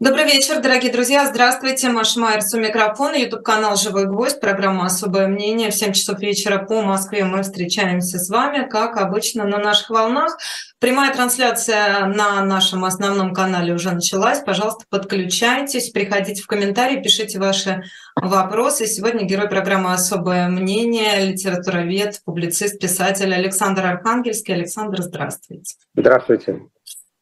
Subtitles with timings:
[0.00, 1.26] Добрый вечер, дорогие друзья.
[1.26, 1.88] Здравствуйте.
[1.88, 3.16] Маша Майерс у микрофона.
[3.16, 5.72] Ютуб-канал «Живой гвоздь», программа «Особое мнение».
[5.72, 10.38] В 7 часов вечера по Москве мы встречаемся с вами, как обычно, на наших волнах.
[10.78, 14.38] Прямая трансляция на нашем основном канале уже началась.
[14.38, 17.82] Пожалуйста, подключайтесь, приходите в комментарии, пишите ваши
[18.14, 18.86] вопросы.
[18.86, 24.54] Сегодня герой программы «Особое мнение», литературовед, публицист, писатель Александр Архангельский.
[24.54, 25.74] Александр, здравствуйте.
[25.96, 26.60] Здравствуйте.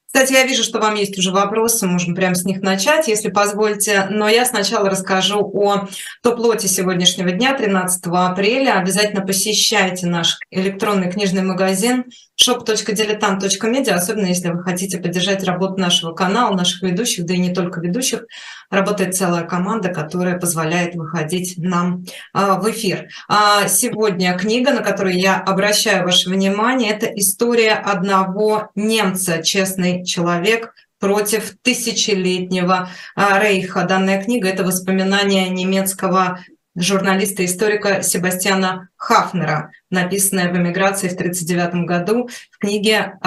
[0.06, 4.06] Кстати, я вижу, что вам есть уже вопросы, можем прямо с них начать, если позволите.
[4.10, 5.88] Но я сначала расскажу о
[6.22, 8.78] топ-лоте сегодняшнего дня, 13 апреля.
[8.78, 12.04] Обязательно посещайте наш электронный книжный магазин
[12.40, 17.80] shop.diletant.media, особенно если вы хотите поддержать работу нашего канала, наших ведущих, да и не только
[17.80, 18.24] ведущих.
[18.70, 23.08] Работает целая команда, которая позволяет выходить нам а, в эфир.
[23.28, 30.74] А сегодня книга, на которую я обращаю ваше внимание, это история одного немца, честный человек,
[30.98, 33.84] против тысячелетнего а, рейха.
[33.84, 36.40] Данная книга– это воспоминания немецкого
[36.74, 42.28] журналиста-историка Себастьяна Хафнера, написанная в эмиграции в 1939 году.
[42.50, 43.18] В книге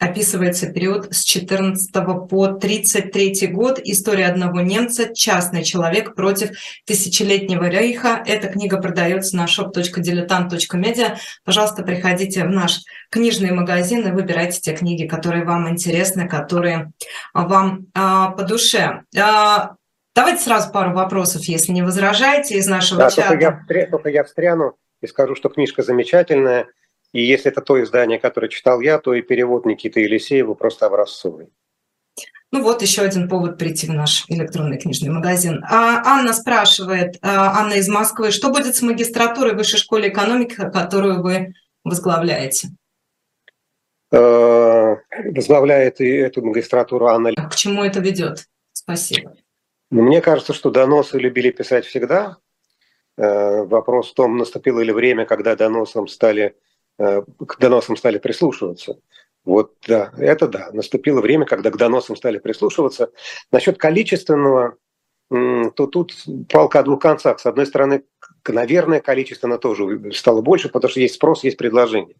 [0.00, 1.92] описывается период с 14
[2.28, 3.78] по 33 год.
[3.84, 6.50] История одного немца, частный человек против
[6.86, 8.22] тысячелетнего рейха.
[8.26, 11.16] Эта книга продается на shop.diletant.media.
[11.44, 16.92] Пожалуйста, приходите в наш книжный магазин и выбирайте те книги, которые вам интересны, которые
[17.34, 19.02] вам а, по душе.
[19.16, 19.74] А,
[20.14, 23.28] Давайте сразу пару вопросов, если не возражаете, из нашего да, чата.
[23.28, 26.66] Только я, только я встряну и скажу, что книжка замечательная.
[27.12, 31.48] И если это то издание, которое читал я, то и перевод Никиты Елисеева просто образцовый.
[32.52, 35.62] Ну вот еще один повод прийти в наш электронный книжный магазин.
[35.68, 40.54] А, Анна спрашивает, а, Анна из Москвы, что будет с магистратурой в Высшей школе экономики,
[40.54, 42.68] которую вы возглавляете?
[44.12, 44.96] Э,
[45.32, 47.32] возглавляет и эту магистратуру Анна.
[47.32, 48.48] К чему это ведет?
[48.72, 49.36] Спасибо.
[49.90, 52.36] Ну, мне кажется, что доносы любили писать всегда.
[53.16, 56.56] Э, вопрос в том, наступило ли время, когда доносам стали,
[57.00, 58.98] к доносам стали прислушиваться.
[59.44, 63.10] Вот да, это да, наступило время, когда к доносам стали прислушиваться.
[63.50, 64.76] Насчет количественного,
[65.30, 66.14] то тут
[66.48, 67.40] палка о двух концах.
[67.40, 68.04] С одной стороны,
[68.46, 72.16] наверное, количественно тоже стало больше, потому что есть спрос, есть предложение.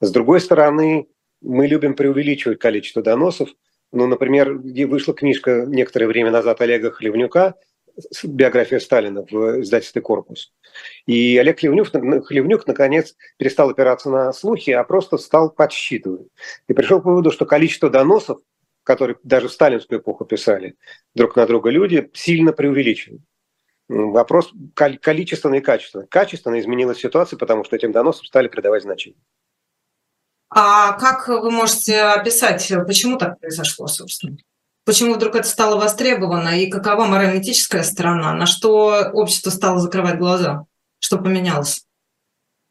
[0.00, 1.08] С другой стороны,
[1.40, 3.48] мы любим преувеличивать количество доносов–
[3.94, 4.54] ну, например,
[4.88, 7.54] вышла книжка некоторое время назад Олега Хлевнюка
[8.24, 10.52] биография Сталина в издательстве «Корпус».
[11.06, 11.88] И Олег Хлевнюк,
[12.26, 16.28] Хлевнюк, наконец, перестал опираться на слухи, а просто стал подсчитывать.
[16.68, 18.40] И пришел к выводу, что количество доносов,
[18.82, 20.76] которые даже в сталинскую эпоху писали
[21.14, 23.20] друг на друга люди, сильно преувеличено.
[23.88, 26.06] Вопрос количественный и качественный.
[26.06, 29.20] Качественно изменилась ситуация, потому что этим доносам стали придавать значение.
[30.48, 34.36] А как вы можете описать, почему так произошло, собственно?
[34.84, 38.34] Почему вдруг это стало востребовано и какова морально-этическая сторона?
[38.34, 40.66] На что общество стало закрывать глаза?
[40.98, 41.86] Что поменялось?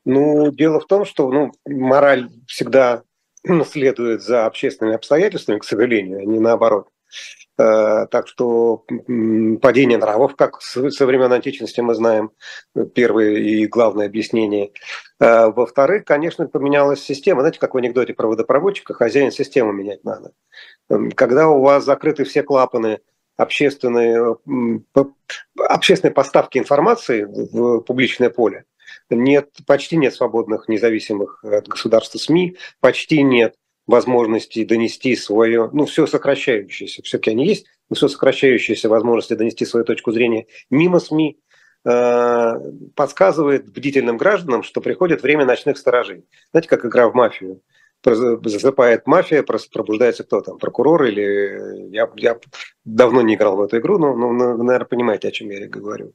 [0.05, 3.03] Ну, дело в том, что ну, мораль всегда
[3.71, 6.89] следует за общественными обстоятельствами, к сожалению, а не наоборот.
[7.55, 8.83] Э, так что
[9.61, 12.31] падение нравов, как со времен античности мы знаем,
[12.95, 14.71] первое и главное объяснение.
[15.19, 17.41] Э, во-вторых, конечно, поменялась система.
[17.41, 20.31] Знаете, как в анекдоте про водопроводчика, хозяин систему менять надо.
[20.89, 23.01] Эм, когда у вас закрыты все клапаны
[23.37, 24.37] общественные,
[25.57, 28.65] общественные поставки информации в публичное поле,
[29.09, 33.55] нет, почти нет свободных, независимых от государства СМИ, почти нет
[33.87, 39.85] возможности донести свое, ну, все сокращающееся, все-таки они есть, но все сокращающиеся возможности донести свою
[39.85, 41.37] точку зрения мимо СМИ,
[41.85, 42.53] э,
[42.95, 46.25] подсказывает бдительным гражданам, что приходит время ночных сторожей.
[46.51, 47.61] Знаете, как игра в мафию.
[48.05, 51.89] Засыпает мафия, пробуждается кто там, прокурор или...
[51.89, 52.37] Я, я
[52.83, 56.13] давно не играл в эту игру, но, но вы, наверное, понимаете, о чем я говорю.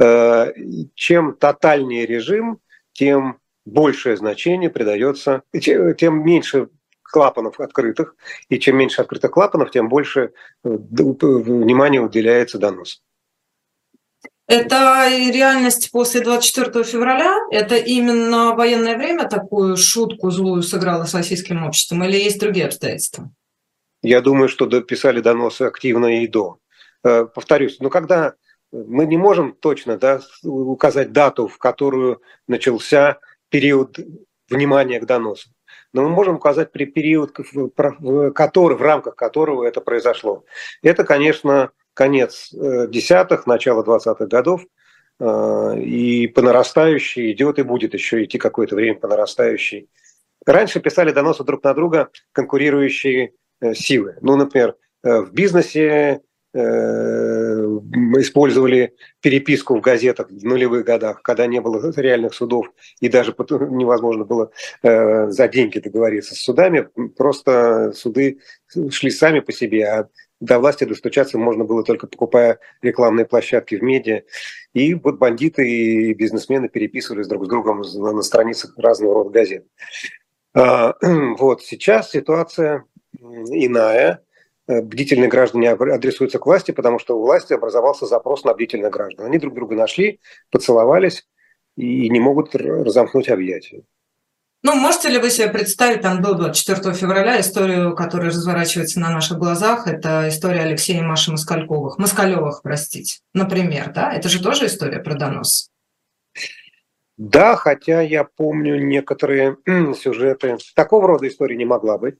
[0.00, 0.52] Э,
[0.94, 2.58] чем тотальнее режим,
[2.92, 6.68] тем большее значение придается, тем меньше
[7.10, 8.14] клапанов открытых,
[8.48, 10.32] и чем меньше открытых клапанов, тем больше
[10.64, 13.00] э, внимания уделяется доносу.
[14.46, 17.38] Это реальность после 24 февраля?
[17.52, 23.30] Это именно военное время такую шутку злую сыграло с российским обществом или есть другие обстоятельства?
[24.02, 26.58] Я думаю, что писали доносы активно и до.
[27.04, 28.34] Э, повторюсь, но когда
[28.72, 33.18] мы не можем точно да, указать дату, в которую начался
[33.50, 33.98] период
[34.48, 35.52] внимания к доносам
[35.92, 40.44] но мы можем указать при период, который, в рамках которого это произошло.
[40.82, 44.62] Это, конечно, конец э, десятых, начало 20-х годов,
[45.18, 49.88] э, и по нарастающей идет и будет еще идти какое-то время по нарастающей.
[50.46, 54.16] Раньше писали доносы друг на друга конкурирующие э, силы.
[54.20, 56.20] Ну, например, в бизнесе
[58.18, 62.66] использовали переписку в газетах в нулевых годах, когда не было реальных судов
[63.00, 64.50] и даже невозможно было
[64.82, 66.88] за деньги договориться с судами.
[67.16, 68.38] Просто суды
[68.90, 70.08] шли сами по себе, а
[70.40, 74.22] до власти достучаться можно было только покупая рекламные площадки в медиа.
[74.72, 79.66] И вот бандиты и бизнесмены переписывались друг с другом на страницах разного рода газет.
[80.54, 80.94] А,
[81.38, 82.84] вот сейчас ситуация
[83.20, 84.22] иная.
[84.70, 89.26] Э, бдительные граждане адресуются к власти, потому что у власти образовался запрос на бдительных граждан.
[89.26, 90.20] Они друг друга нашли,
[90.50, 91.26] поцеловались
[91.76, 93.82] и не могут разомкнуть объятия.
[94.62, 99.38] Ну, можете ли вы себе представить там до 24 февраля историю, которая разворачивается на наших
[99.38, 99.88] глазах?
[99.88, 101.98] Это история Алексея и Маши Москальковых.
[101.98, 103.20] Москалевых, простите.
[103.34, 104.12] Например, да?
[104.12, 105.70] Это же тоже история про донос.
[107.16, 109.56] Да, хотя я помню некоторые
[110.00, 110.58] сюжеты.
[110.76, 112.16] Такого рода истории не могла быть.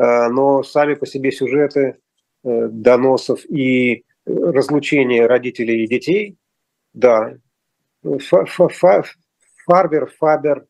[0.00, 1.98] А, но сами по себе сюжеты
[2.44, 6.36] э, доносов и разлучения родителей и детей,
[6.94, 7.34] да.
[9.66, 10.66] Фарбер, Фабер,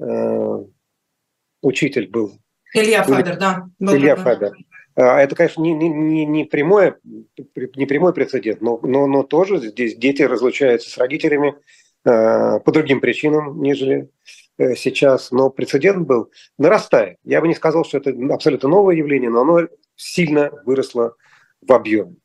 [0.00, 0.64] Э,
[1.62, 2.32] учитель был.
[2.74, 3.66] Илья Фабер, да.
[3.78, 4.34] Был Илья такой.
[4.34, 4.52] Фабер.
[4.96, 6.94] Это, конечно, не, не, не, прямой,
[7.76, 11.54] не прямой прецедент, но, но, но тоже здесь дети разлучаются с родителями
[12.04, 14.08] э, по другим причинам, нежели э,
[14.76, 15.30] сейчас.
[15.30, 17.16] Но прецедент был нарастая.
[17.24, 21.14] Я бы не сказал, что это абсолютно новое явление, но оно сильно выросло
[21.60, 22.16] в объеме.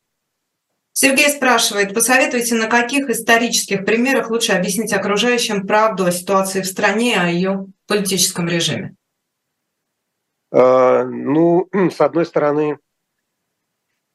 [0.98, 7.20] Сергей спрашивает, посоветуйте, на каких исторических примерах лучше объяснить окружающим правду о ситуации в стране,
[7.20, 8.96] о ее политическом режиме?
[10.52, 12.80] А, ну, с одной стороны,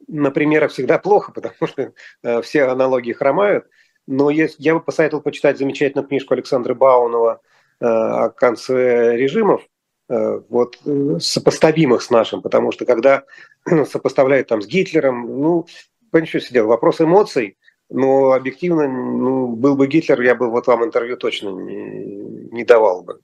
[0.09, 3.67] на примерах всегда плохо, потому что э, все аналогии хромают.
[4.07, 7.50] Но я бы посоветовал почитать замечательную книжку Александра Баунова э,
[7.87, 9.63] о конце режимов,
[10.09, 10.79] э, вот
[11.21, 13.25] сопоставимых с нашим, потому что когда
[13.91, 15.67] сопоставляют там с Гитлером, ну,
[16.11, 16.69] понимаете, что дело?
[16.69, 17.57] Вопрос эмоций,
[17.89, 23.03] но объективно, ну, был бы Гитлер, я бы вот вам интервью точно не, не давал
[23.03, 23.21] бы.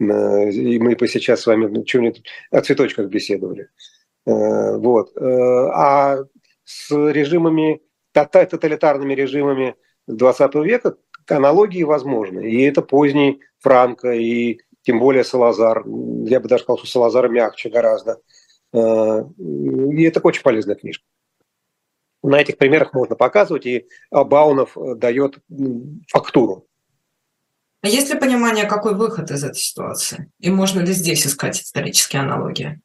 [0.00, 1.66] Э, и мы бы сейчас с вами
[2.50, 3.68] о цветочках беседовали.
[4.26, 5.16] Э, вот.
[5.16, 6.18] Э, а
[6.64, 7.80] с режимами,
[8.12, 9.74] тоталитарными режимами
[10.06, 10.96] 20 века
[11.28, 12.50] аналогии возможны.
[12.50, 15.84] И это поздний Франко, и тем более Салазар.
[15.86, 18.20] Я бы даже сказал, что Салазар мягче гораздо.
[18.74, 21.04] И это очень полезная книжка
[22.22, 25.38] на этих примерах можно показывать, и Баунов э, дает
[26.08, 26.66] фактуру.
[27.82, 30.30] А есть ли понимание, какой выход из этой ситуации?
[30.38, 32.80] И можно ли здесь искать исторические аналогии?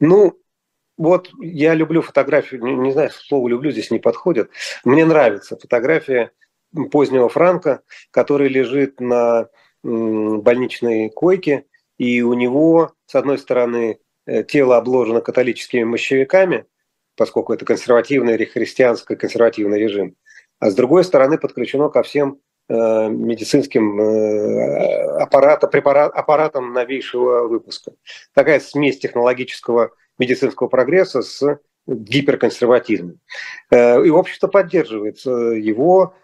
[0.00, 0.40] Ну,
[0.96, 4.50] вот я люблю фотографию, не, не знаю, слово «люблю» здесь не подходит.
[4.84, 6.32] Мне нравится фотография
[6.90, 9.48] позднего Франка, который лежит на
[9.82, 11.64] больничной койке,
[11.98, 16.64] и у него, с одной стороны, э, тело обложено католическими мощевиками–
[17.18, 20.14] поскольку это консервативный христианский консервативный режим,
[20.60, 22.38] а с другой стороны подключено ко всем
[22.68, 27.92] э, медицинским э, аппарата, препарат, аппаратам новейшего выпуска.
[28.32, 33.18] Такая смесь технологического медицинского прогресса с гиперконсерватизмом.
[33.72, 36.14] И общество поддерживает его,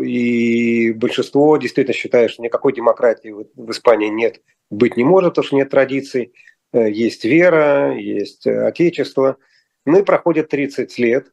[0.00, 4.40] и большинство действительно считает, что никакой демократии в Испании нет,
[4.70, 6.32] быть не может, потому что нет традиций.
[6.72, 9.36] Есть вера, есть отечество–
[9.86, 11.32] ну и проходит 30 лет,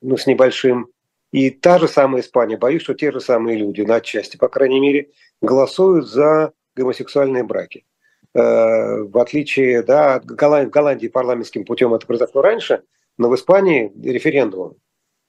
[0.00, 0.88] ну с небольшим,
[1.30, 4.80] и та же самая Испания, боюсь, что те же самые люди, на отчасти, по крайней
[4.80, 7.84] мере, голосуют за гомосексуальные браки.
[8.34, 12.82] Э, в отличие, да, Голландии, в Голландии парламентским путем это произошло раньше,
[13.18, 14.76] но в Испании референдумом.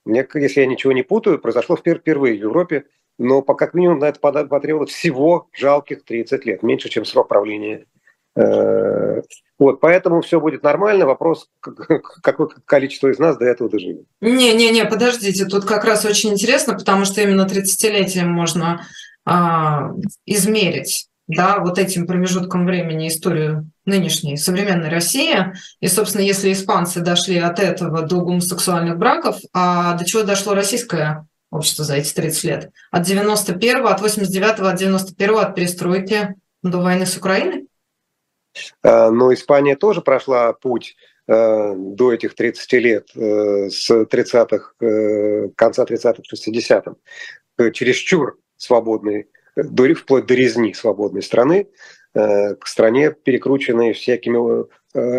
[0.05, 2.85] Мне, если я ничего не путаю, произошло впервые в Европе,
[3.17, 7.85] но по как минимум на это потребовалось всего жалких 30 лет, меньше, чем срок правления
[8.35, 9.21] Э,
[9.59, 11.05] вот, поэтому все будет нормально.
[11.05, 14.05] Вопрос, какое количество из нас до этого доживет.
[14.21, 18.85] Не-не-не, подождите, тут как раз очень интересно, потому что именно 30-летием можно
[19.25, 19.91] а,
[20.25, 25.53] измерить да, вот этим промежутком времени историю нынешней современной России.
[25.79, 31.27] И, собственно, если испанцы дошли от этого до гомосексуальных браков, а до чего дошло российское
[31.49, 32.71] общество за эти 30 лет?
[32.91, 37.67] От 91-го, от 89-го, от 91-го, от перестройки до войны с Украиной?
[38.83, 40.95] Э, но Испания тоже прошла путь
[41.27, 44.73] э, до этих 30 лет, э, с 30-х,
[45.55, 51.67] конца 30-х, 60-х, чересчур свободной, вплоть до резни свободной страны,
[52.13, 54.65] к стране, перекрученной всякими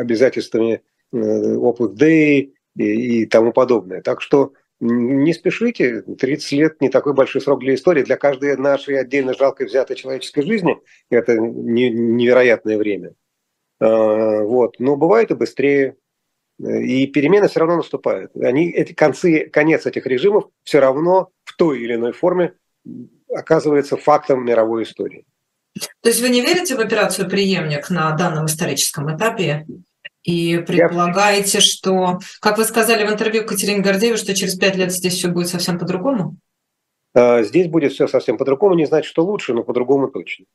[0.00, 0.82] обязательствами
[1.14, 4.02] Opus Dei и, и тому подобное.
[4.02, 4.52] Так что
[4.84, 8.02] не спешите, 30 лет не такой большой срок для истории.
[8.02, 10.76] Для каждой нашей отдельно жалкой взятой человеческой жизни
[11.08, 13.14] это невероятное время.
[13.80, 14.80] Э, вот.
[14.80, 15.96] Но бывает и быстрее.
[16.58, 18.36] И перемены все равно наступают.
[18.36, 22.54] Они, эти концы, конец этих режимов все равно в той или иной форме
[23.34, 25.24] оказывается фактом мировой истории.
[26.02, 29.66] То есть вы не верите в операцию «Преемник» на данном историческом этапе?
[30.22, 31.60] И предполагаете, Я...
[31.60, 35.48] что, как вы сказали в интервью Катерине Гордеевой, что через пять лет здесь все будет
[35.48, 36.36] совсем по-другому?
[37.14, 40.46] А, здесь будет все совсем по-другому, не значит, что лучше, но по-другому точно.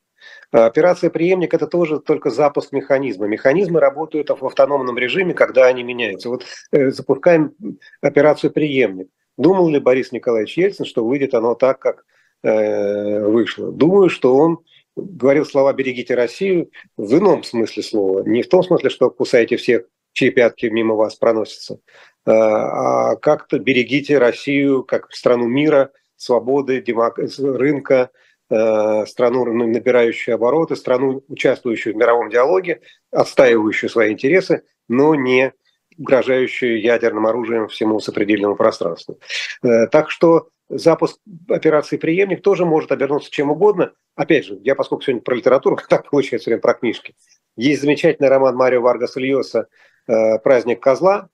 [0.52, 3.28] А, операция «Преемник»– это тоже только запуск механизма.
[3.28, 6.30] Механизмы работают в автономном режиме, когда они меняются.
[6.30, 7.54] Вот э, запускаем
[8.02, 9.10] операцию «Преемник».
[9.38, 12.06] Думал ли Борис Николаевич Ельцин, что выйдет оно так, как
[12.44, 13.72] э, вышло?
[13.72, 14.60] Думаю, что он
[14.96, 18.24] говорил слова «берегите Россию» в ином смысле слова.
[18.24, 21.80] Не в том смысле, что кусаете всех, чьи пятки мимо вас проносятся,
[22.26, 27.20] а, а как-то берегите Россию как страну мира– свободы, демок...
[27.20, 28.10] рынка,
[28.50, 35.54] э, страну, набирающую обороты, страну, участвующую в мировом диалоге, отстаивающую свои интересы, но не
[35.98, 39.20] угрожающую ядерным оружием всему сопредельному пространству.
[39.64, 41.20] Э, так что запуск
[41.50, 43.94] операции «Преемник» тоже может обернуться чем угодно.
[44.16, 47.16] Опять же, я, поскольку сегодня про литературу, так получается время про книжки,
[47.56, 49.68] есть замечательный роман Марио Варгаса Льоса
[50.08, 51.30] э, «Праздник козла»,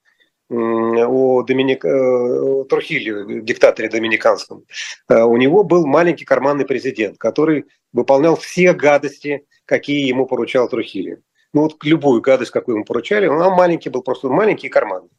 [0.49, 1.83] о Доминик...
[1.85, 4.65] Э, Трухиле, диктаторе доминиканском,
[5.09, 11.21] э, у него был маленький карманный президент, который выполнял все гадости, какие ему поручал Трухиле.
[11.53, 15.09] Ну вот любую гадость, какую ему поручали, он маленький был, просто маленький карманный.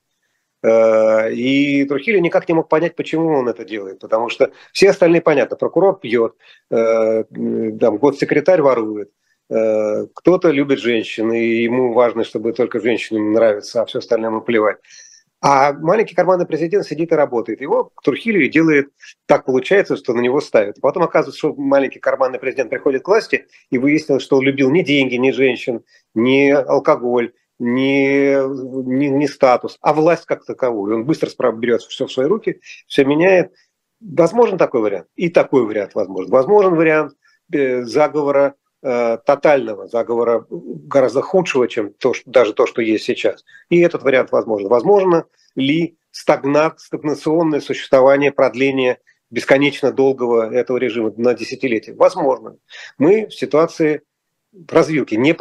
[0.64, 5.20] Э, и Трухиле никак не мог понять, почему он это делает, потому что все остальные
[5.20, 6.34] понятно, прокурор пьет,
[6.70, 9.10] там, госсекретарь ворует,
[9.48, 14.78] кто-то любит женщин, и ему важно, чтобы только женщинам нравится, а все остальное ему плевать.
[15.46, 17.60] А маленький карманный президент сидит и работает.
[17.60, 18.88] Его Турхилию делает,
[19.26, 20.80] так получается, что на него ставят.
[20.80, 24.82] Потом оказывается, что маленький карманный президент приходит к власти и выяснилось, что он любил не
[24.82, 28.36] деньги, не женщин, не алкоголь, не,
[28.84, 30.96] не, не статус, а власть как таковую.
[30.96, 33.52] Он быстро берет все в свои руки, все меняет.
[34.00, 35.06] Возможен такой вариант.
[35.16, 36.30] И такой вариант возможен.
[36.30, 37.14] Возможен вариант
[37.52, 38.54] э, заговора
[38.86, 43.42] Э, тотального заговора, гораздо худшего, чем то, что, даже то, что есть сейчас.
[43.70, 44.68] И этот вариант возможен.
[44.68, 48.98] Возможно ли стагнат, стагнационное существование, продление
[49.30, 51.94] бесконечно долгого этого режима на десятилетия?
[51.94, 52.58] Возможно.
[52.98, 54.02] Мы в ситуации
[54.68, 55.34] развилки, не,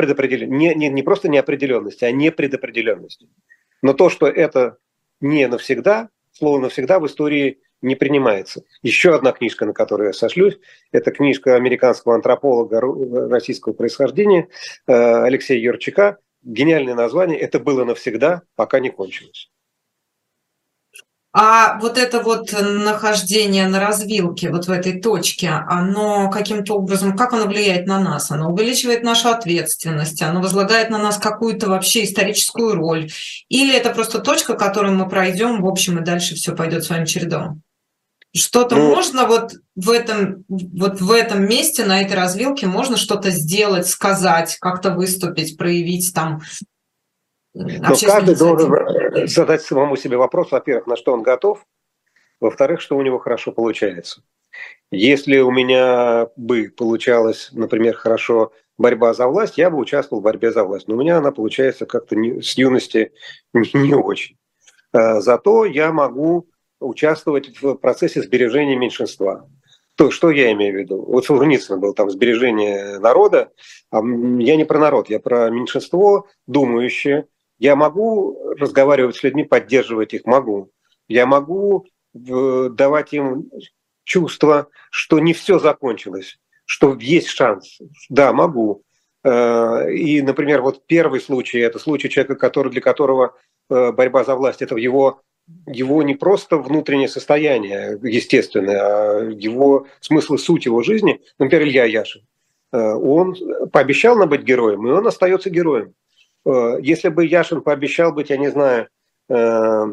[0.47, 3.27] не, не, не просто неопределенности, а непредопределенности.
[3.81, 4.77] Но то, что это
[5.21, 8.63] не навсегда, слово навсегда в истории не принимается.
[8.81, 10.57] Еще одна книжка, на которую я сошлюсь,
[10.91, 12.81] это книжка американского антрополога
[13.29, 14.47] российского происхождения
[14.87, 16.17] э, Алексея Юрчака.
[16.41, 19.49] Гениальное название «Это было навсегда, пока не кончилось».
[21.35, 27.33] А вот это вот нахождение на развилке, вот в этой точке, оно каким-то образом, как
[27.33, 28.29] оно влияет на нас?
[28.29, 33.09] Оно увеличивает нашу ответственность, оно возлагает на нас какую-то вообще историческую роль?
[33.49, 37.63] Или это просто точка, которую мы пройдем, в общем, и дальше все пойдет своим чередом?
[38.35, 43.31] Что-то ну, можно вот в этом вот в этом месте на этой развилке можно что-то
[43.31, 46.41] сделать, сказать, как-то выступить, проявить там.
[47.53, 51.65] Но каждый должен э, задать самому себе вопрос, во-первых, на что он готов,
[52.39, 54.23] во-вторых, что у него хорошо получается.
[54.91, 60.51] Если у меня бы получалось, например, хорошо борьба за власть, я бы участвовал в борьбе
[60.51, 60.87] за власть.
[60.87, 63.11] Но у меня она получается как-то с юности
[63.53, 64.37] не, очень.
[64.93, 69.49] Э, зато я могу участвовать в процессе сбережения меньшинства.
[69.95, 71.01] То, что я имею в виду?
[71.03, 73.51] Вот Солженицын был там сбережение народа,
[73.91, 77.27] а я не про народ, я про меньшинство думающее.
[77.63, 80.69] Я могу разговаривать с людьми, поддерживать их, могу.
[81.07, 83.49] Я могу давать им
[84.03, 87.79] чувство, что не все закончилось, что есть шанс.
[88.09, 88.83] Да, могу.
[89.23, 93.33] Э, и, например, вот первый случай, это случай человека, который, для которого
[93.69, 95.21] э, борьба за власть– это его
[95.65, 101.85] его не просто внутреннее состояние естественное, а его смысл и суть его жизни, например, Илья
[101.85, 102.23] Яшин,
[102.73, 103.35] э, он
[103.71, 105.93] пообещал нам быть героем, и он остается героем.
[106.45, 108.87] Э, если бы Яшин пообещал быть, я не знаю,
[109.29, 109.85] э,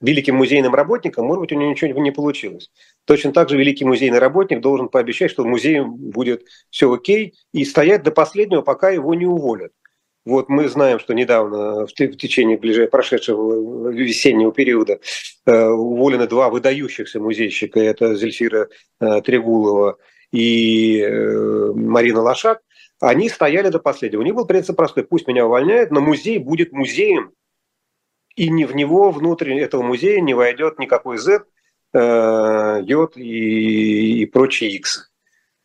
[0.00, 2.70] великим музейным работником, может быть, у него ничего не получилось.
[3.04, 7.64] Точно так же великий музейный работник должен пообещать, что в музее будет все окей, и
[7.64, 9.72] стоять до последнего, пока его не уволят.
[10.26, 15.00] Вот мы знаем, что недавно, в течение ближайшего прошедшего весеннего периода,
[15.46, 17.80] э, уволены два выдающихся музейщика.
[17.80, 18.68] Это Зельфира
[19.00, 19.96] э, Трегулова
[20.30, 22.60] и э, Марина Лошак.
[23.00, 24.20] Они стояли до последнего.
[24.20, 25.04] У них был принцип простой.
[25.04, 27.32] Пусть меня увольняют, но музей будет музеем.
[28.36, 31.44] И не в него, внутрь этого музея, не войдет никакой Z,
[31.92, 35.10] йод и, и прочие X.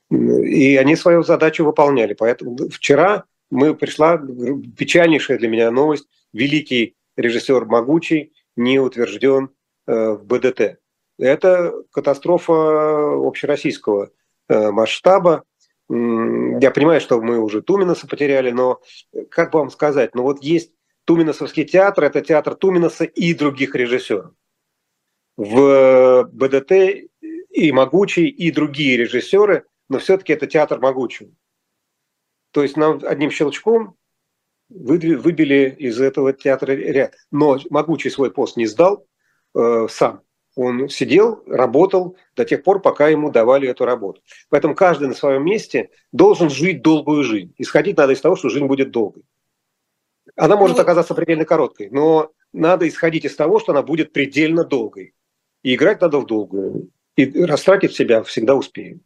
[0.10, 2.14] И они свою задачу выполняли.
[2.14, 4.18] Поэтому вчера мы пришла
[4.78, 6.08] печальнейшая для меня новость.
[6.34, 9.50] Великий режиссер могучий не утвержден
[9.86, 10.80] в БДТ.
[11.20, 14.10] Это катастрофа общероссийского
[14.50, 15.44] масштаба.
[15.88, 18.82] Я понимаю, что мы уже Туминаса потеряли, но
[19.30, 20.74] как вам сказать, ну вот есть
[21.06, 24.32] Туминасовский театр, это театр Туминаса и других режиссеров.
[25.38, 26.72] В БДТ
[27.52, 31.30] и Могучий, и другие режиссеры, но все-таки это театр Могучего.
[32.52, 33.96] То есть нам одним щелчком
[34.70, 37.16] выбили из этого театра ряд.
[37.30, 39.06] Но Могучий свой пост не сдал
[39.56, 40.22] э, сам.
[40.56, 44.22] Он сидел, работал до тех пор, пока ему давали эту работу.
[44.50, 47.54] Поэтому каждый на своем месте должен жить долгую жизнь.
[47.58, 49.24] Исходить надо из того, что жизнь будет долгой.
[50.38, 54.64] Она может ну, оказаться предельно короткой, но надо исходить из того, что она будет предельно
[54.64, 55.14] долгой.
[55.62, 56.90] И играть надо в долгую.
[57.16, 59.02] И растратить себя всегда успеем.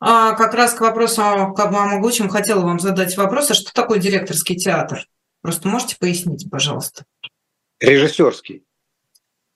[0.00, 3.98] А как раз к вопросу о, о могучем хотела вам задать вопрос, а что такое
[3.98, 5.06] директорский театр?
[5.40, 7.04] Просто можете пояснить, пожалуйста.
[7.80, 8.63] Режиссерский.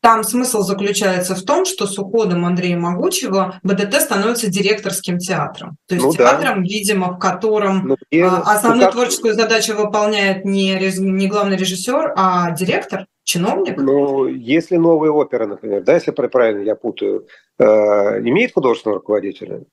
[0.00, 5.76] Там смысл заключается в том, что с уходом Андрея Могучего БДТ становится директорским театром.
[5.88, 6.68] То есть ну, театром, да.
[6.68, 12.52] видимо, в котором ну, и, основную ну, творческую задачу выполняет не, не главный режиссер, а
[12.52, 13.76] директор, чиновник.
[13.76, 17.26] Ну, если новая опера, например, да, если правильно я путаю,
[17.58, 19.64] э, имеет художественного руководителя,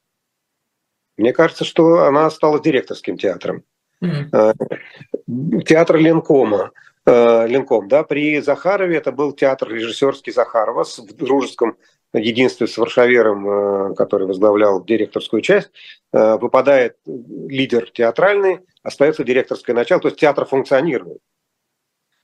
[1.17, 3.63] мне кажется, что она стала директорским театром.
[4.03, 5.63] Mm.
[5.63, 6.71] Театр Ленкома
[7.05, 11.77] э, Ленком, да, при Захарове это был театр режиссерский Захарова в дружеском
[12.13, 15.71] единстве с Варшавером, э, который возглавлял директорскую часть,
[16.13, 21.19] э, выпадает лидер театральный, остается директорское начало, то есть театр функционирует.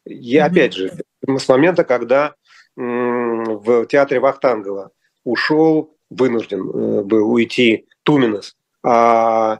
[0.06, 0.42] И mm-hmm.
[0.42, 0.92] опять же,
[1.28, 2.36] с момента, когда
[2.76, 4.92] в театре Вахтангова
[5.24, 9.60] ушел, вынужден был уйти Туминас, а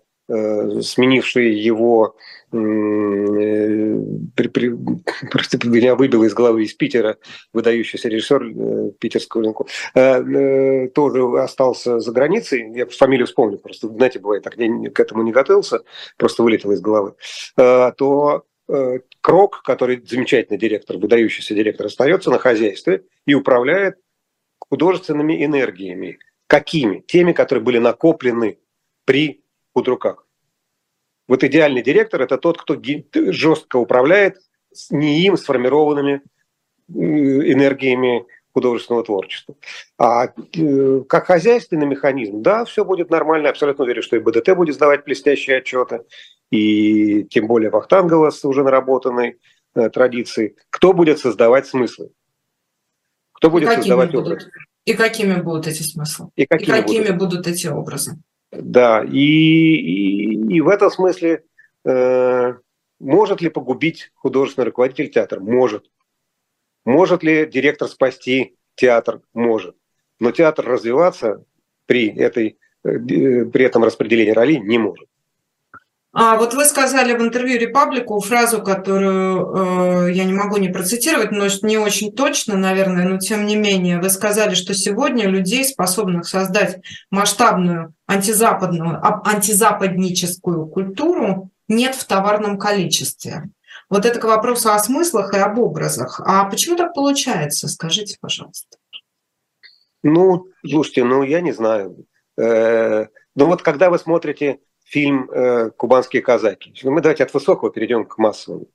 [0.82, 2.16] сменивший его
[2.54, 2.58] Э,
[5.32, 7.18] просто меня выбил из головы из Питера
[7.54, 14.20] выдающийся режиссер э, питерского рынка, э, тоже остался за границей, я фамилию вспомню, просто, знаете,
[14.20, 15.80] бывает, так я к этому не готовился,
[16.18, 17.16] просто вылетел из головы,
[17.56, 18.44] то
[19.20, 23.98] Крок, который замечательный директор, выдающийся директор, остается на хозяйстве и управляет
[24.60, 26.20] художественными энергиями.
[26.48, 27.02] Какими?
[27.02, 28.60] Теми, которые были накоплены
[29.04, 30.26] при Кудруках.
[31.28, 32.76] Вот идеальный директор– это тот, кто
[33.32, 34.38] жестко управляет
[34.90, 36.22] не им сформированными
[36.90, 39.56] э, энергиями художественного творчества.
[39.98, 43.50] А э, как хозяйственный механизм, да, все будет нормально.
[43.50, 46.02] Абсолютно верю, что и БДТ будет сдавать блестящие отчеты,
[46.52, 49.40] и тем более Вахтангова с уже наработанной
[49.76, 50.56] э, традицией.
[50.70, 52.12] Кто будет создавать смыслы?
[53.34, 54.28] Кто будет создавать будут?
[54.28, 54.52] образы?
[54.86, 56.30] И какими будут эти смыслы?
[56.36, 57.18] И какими, и какими будут?
[57.18, 58.18] будут эти образы?
[58.52, 61.44] Да, и, и, и в этом смысле
[61.86, 62.54] э,
[63.00, 65.40] может ли погубить художественный руководитель театр?
[65.40, 65.90] Может.
[66.86, 69.22] Может ли директор спасти театр?
[69.34, 69.76] Может.
[70.20, 71.46] Но театр развиваться
[71.88, 75.08] при, этой, э, при этом распределении ролей не может.
[76.14, 81.32] А вот вы сказали в интервью Репаблику фразу, которую э, я не могу не процитировать,
[81.32, 84.02] но не очень точно, наверное, но тем не менее.
[84.02, 93.50] Вы сказали, что сегодня людей, способных создать масштабную антизападную, антизападническую культуру, нет в товарном количестве.
[93.90, 96.20] Вот это к вопросу о смыслах и об образах.
[96.26, 97.70] А почему так получается?
[97.70, 98.78] Скажите, пожалуйста.
[100.04, 102.06] Ну, слушайте, ну я не знаю.
[102.38, 104.60] Э, ну вот когда вы смотрите
[104.92, 106.74] фильм э, «Кубанские казаки».
[106.84, 108.68] Ну, мы давайте от высокого перейдем к массовому.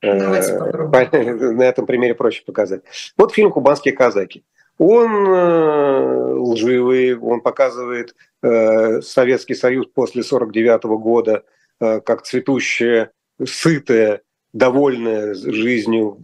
[0.00, 0.14] Э,
[1.52, 2.82] на этом примере проще показать.
[3.18, 4.44] Вот фильм «Кубанские казаки».
[4.78, 11.44] Он э, лживый, он показывает Советский Союз после 49 года
[11.78, 13.10] как цветущее,
[13.44, 16.18] сытое, довольное жизнью,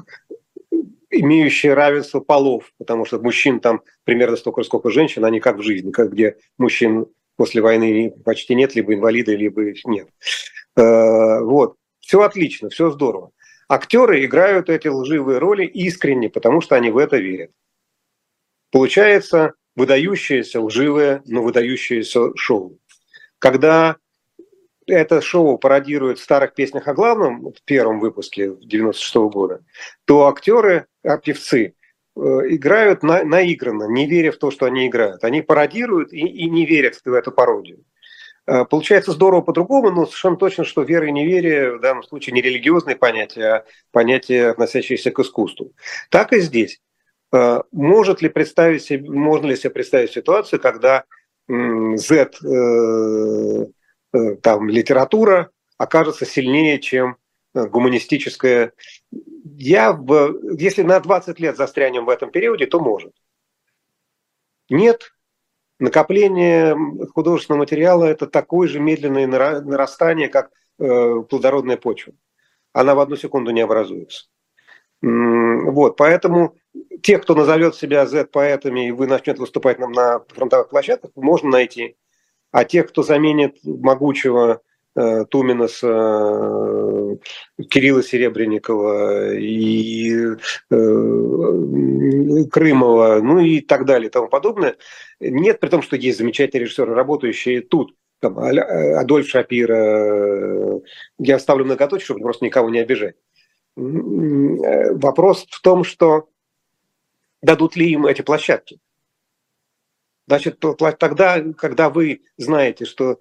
[1.11, 5.93] имеющее равенство полов, потому что мужчин там примерно столько, сколько женщин, они как в жизни,
[5.93, 7.07] как где мужчин
[7.39, 10.09] после войны почти нет, либо инвалиды, либо нет.
[10.77, 11.77] Э, вот.
[12.01, 13.31] Все отлично, все здорово.
[13.69, 17.51] Актеры играют эти лживые роли искренне, потому что они в это верят.
[18.73, 22.79] Получается выдающееся лживое, но выдающееся шоу.
[23.39, 23.97] Когда
[24.87, 29.65] это шоу пародирует в старых песнях о главном в первом выпуске 96 -го года,
[30.07, 31.75] то актеры, а певцы
[32.19, 35.25] играют на, наигранно, не веря в то, что они играют.
[35.25, 37.85] Они пародируют и, и не верят в эту пародию.
[38.47, 42.41] Э, получается здорово по-другому, но совершенно точно, что вера и неверие в данном случае не
[42.41, 45.73] религиозные понятия, а понятия, относящиеся к искусству.
[46.11, 46.81] Так и здесь.
[47.33, 51.05] Э, может ли представить себе, можно ли себе представить ситуацию, когда
[51.51, 52.31] Z
[54.43, 57.17] там, литература окажется сильнее, чем
[57.67, 58.73] гуманистическое.
[59.57, 63.13] Я, в, если на 20 лет застрянем в этом периоде, то может.
[64.71, 65.13] Нет,
[65.79, 66.77] накопление
[67.15, 72.13] художественного материала– это такое же медленное нарастание, как э, плодородная почва.
[72.73, 74.27] Она в одну секунду не образуется.
[75.01, 76.57] Вот, поэтому
[77.03, 81.97] тех, кто назовет себя Z-поэтами, и вы начнете выступать нам на фронтовых площадках, можно найти.
[82.51, 84.63] А тех, кто заменит могучего
[85.31, 87.17] Тумина с э,
[87.69, 90.37] Кирилла Серебренникова и э,
[92.51, 94.77] Крымова, ну и так далее и тому подобное,
[95.21, 100.81] нет, при том, что есть замечательные режиссеры, работающие тут, там, Адольф Шапира, э,
[101.19, 103.15] я ставлю многоточие, чтобы просто никого не обижать.
[103.77, 106.29] Э, вопрос в том, что
[107.43, 108.81] дадут ли им эти площадки.
[110.27, 110.63] Значит,
[110.99, 113.19] тогда, когда вы знаете, что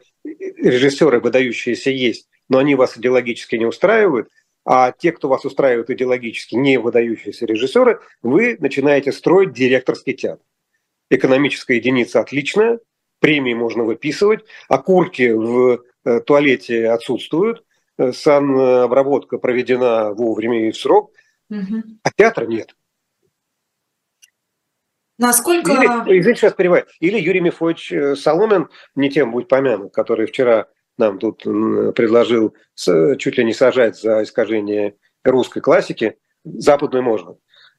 [0.57, 4.29] режиссеры выдающиеся есть, но они вас идеологически не устраивают,
[4.65, 10.43] а те, кто вас устраивает идеологически, не выдающиеся режиссеры, вы начинаете строить директорский театр.
[11.09, 12.79] Экономическая единица отличная,
[13.19, 17.63] премии можно выписывать, окурки в э, туалете отсутствуют,
[17.97, 21.13] э, санобработка проведена вовремя и в срок,
[21.49, 21.83] угу.
[22.03, 22.75] а театра нет.
[25.17, 25.71] Насколько...
[25.71, 26.85] Или, извините, сейчас перебиваю.
[26.99, 31.43] Или Юрий Мифович э, Соломин, не тем будь помянут, который вчера нам тут
[31.95, 37.35] предложил чуть ли не сажать за искажение русской классики, западную можно.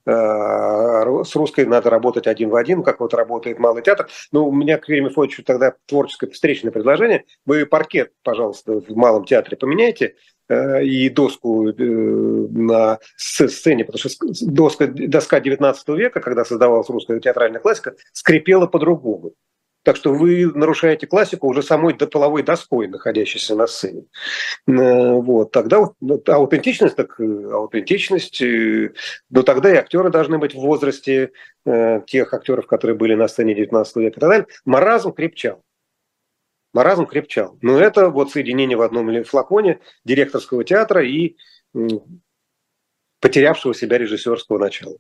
[0.07, 4.09] Э, с русской надо работать один в один, как вот работает Малый театр.
[4.33, 7.25] Но у меня к Юрию Мефодичу тогда творческое встречное предложение.
[7.45, 10.15] Вы паркет, пожалуйста, в Малом театре поменяйте
[10.51, 17.61] и доску э, на сцене, потому что доска, доска 19 века, когда создавалась русская театральная
[17.61, 19.35] классика, скрипела по-другому.
[19.89, 24.05] Так что вы нарушаете классику уже самой половой доской, находящейся на сцене.
[24.67, 25.53] Э, вот.
[25.53, 28.93] Тогда ну, аутентичность, так э, аутентичность, э,
[29.31, 31.31] но тогда и актеры должны быть в возрасте
[32.07, 34.47] тех актеров, которые были на сцене 19 века и так далее.
[34.65, 35.63] Маразм крепчал.
[36.73, 37.59] Маразм крепчал.
[37.63, 41.37] Но это вот соединение в одном флаконе директорского театра и
[43.21, 44.97] потерявшего себя режиссерского начала.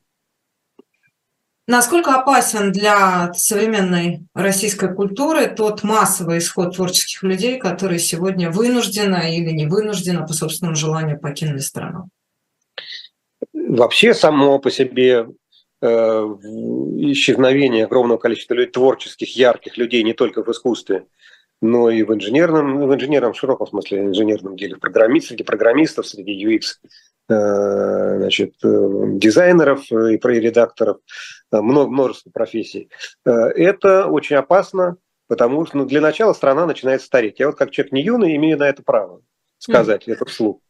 [1.68, 9.50] Насколько опасен для современной российской культуры тот массовый исход творческих людей, которые сегодня вынужденно или
[9.50, 12.08] не вынужденно по собственному желанию покинули страну?
[13.52, 15.26] Вообще само по себе
[15.82, 15.86] э,
[17.12, 21.04] исчезновение огромного количества людей, творческих, ярких людей не только в искусстве,
[21.60, 26.46] но и в инженерном, в инженерном в широком смысле, инженерном деле, программист, среди программистов, среди
[26.46, 26.78] UX
[27.30, 30.96] Э, значит, э, дизайнеров и редакторов,
[31.52, 32.88] э, множество профессий.
[33.24, 37.38] Это очень опасно, потому что ну, для начала страна начинает стареть.
[37.38, 39.20] Я вот как человек не юный имею на это право
[39.58, 40.12] сказать mm.
[40.12, 40.60] это вслух.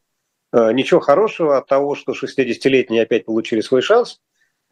[0.51, 4.18] Ничего хорошего от того, что 60-летние опять получили свой шанс,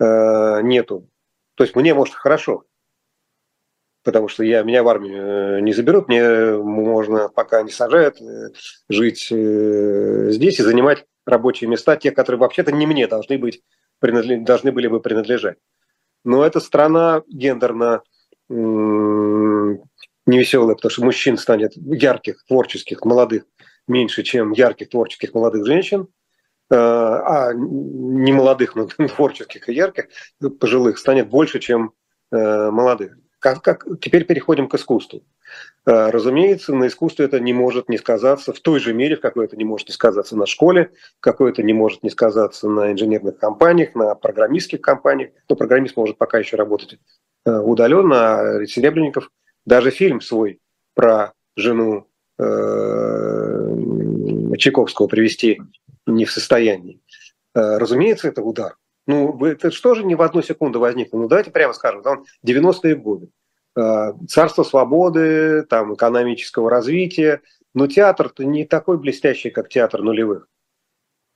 [0.00, 1.10] нету.
[1.54, 2.64] То есть мне, может, хорошо,
[4.06, 8.16] потому что я, меня в армию не заберут, мне можно, пока не сажают,
[8.88, 13.60] жить здесь и занимать рабочие места, те, которые вообще-то не мне должны, быть,
[14.00, 15.58] должны были бы принадлежать.
[16.24, 18.00] Но эта страна гендерно
[18.48, 23.42] невеселая, потому что мужчин станет ярких, творческих, молодых
[23.88, 26.06] меньше, чем ярких, творческих, молодых женщин,
[26.70, 30.06] э, а не молодых, но творческих и ярких,
[30.60, 31.92] пожилых станет больше, чем
[32.32, 33.16] э, молодых.
[33.46, 35.22] Как, как, теперь переходим к искусству.
[35.86, 39.44] Э, разумеется, на искусстве это не может не сказаться в той же мере, в какой
[39.44, 42.90] это не может не сказаться на школе, в какой это не может не сказаться на
[42.90, 45.30] инженерных компаниях, на программистских компаниях.
[45.48, 46.98] Но программист может пока еще работать
[47.44, 49.30] э, удаленно, а Серебренников
[49.64, 50.58] даже фильм свой
[50.96, 52.08] про жену
[52.40, 53.76] э,
[54.58, 55.62] Чайковского привести
[56.04, 57.00] не в состоянии.
[57.54, 58.74] Разумеется, это удар.
[59.06, 61.18] Ну, это что же не в одну секунду возникло?
[61.18, 63.28] Ну, давайте прямо скажем, там 90-е годы.
[63.76, 67.42] Э, царство свободы, там, экономического развития.
[67.74, 70.48] Но театр-то не такой блестящий, как театр нулевых.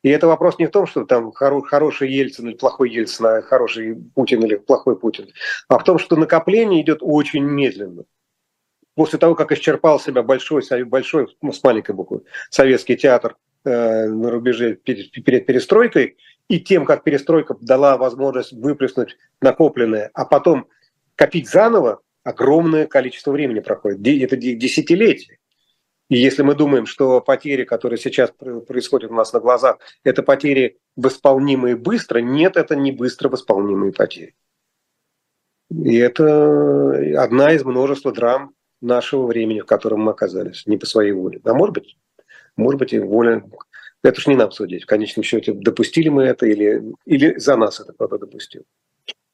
[0.02, 3.94] И это вопрос не в том, что там хороший Ельцин или плохой Ельцин, а хороший
[4.14, 5.28] Путин или плохой Путин,
[5.68, 8.04] а в том, что накопление идет очень медленно.
[8.94, 15.11] После того, как исчерпал себя большой, большой с маленькой буквы, советский театр на рубеже перед,
[15.12, 16.16] перед перестройкой,
[16.49, 20.66] и тем, как перестройка дала возможность выплеснуть накопленное, а потом
[21.14, 23.99] копить заново, огромное количество времени проходит.
[24.23, 25.38] Это десятилетия.
[26.09, 30.79] И если мы думаем, что потери, которые сейчас происходят у нас на глазах, это потери
[30.96, 34.35] восполнимые быстро, нет, это не быстро восполнимые потери.
[35.70, 41.12] И это одна из множества драм нашего времени, в котором мы оказались, не по своей
[41.12, 41.40] воле.
[41.44, 41.96] А может быть,
[42.61, 43.42] может быть и воля
[44.03, 44.85] Это ж не нам судить.
[44.85, 48.62] В конечном счете, допустили мы это или, или за нас это кто-то допустил.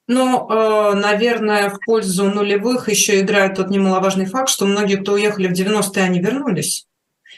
[0.08, 5.48] Ну, э, наверное, в пользу нулевых еще играет тот немаловажный факт, что многие, кто уехали
[5.48, 6.86] в 90-е, они вернулись.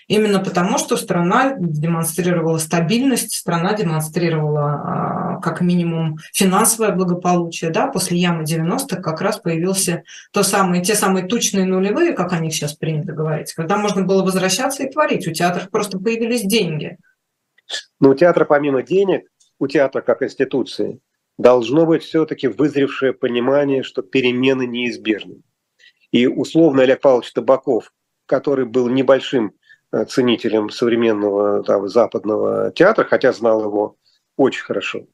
[0.06, 7.70] Именно потому, что страна демонстрировала стабильность, страна демонстрировала а, как минимум финансовое благополучие.
[7.70, 7.88] Да?
[7.88, 12.54] После ямы 90-х как раз появился то самые, те самые тучные нулевые, как о них
[12.54, 15.26] сейчас принято говорить, когда можно было возвращаться и творить.
[15.26, 16.98] У театров просто появились деньги.
[18.00, 21.00] Но у театра помимо денег, у театра как институции,
[21.38, 25.42] должно быть все-таки вызревшее понимание, что перемены неизбежны.
[26.10, 27.92] И условно Олег Павлович Табаков,
[28.26, 29.52] который был небольшим
[30.08, 33.96] ценителем современного там, западного театра, хотя знал его
[34.36, 35.06] очень хорошо.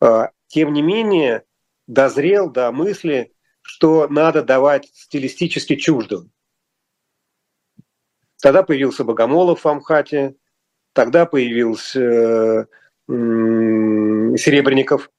[0.00, 1.44] А, тем не менее,
[1.86, 6.30] дозрел до мысли, что надо давать стилистически чуждым.
[8.40, 10.36] Тогда появился Богомолов в Амхате,
[10.92, 12.66] тогда появился э,
[13.06, 15.10] Серебренников,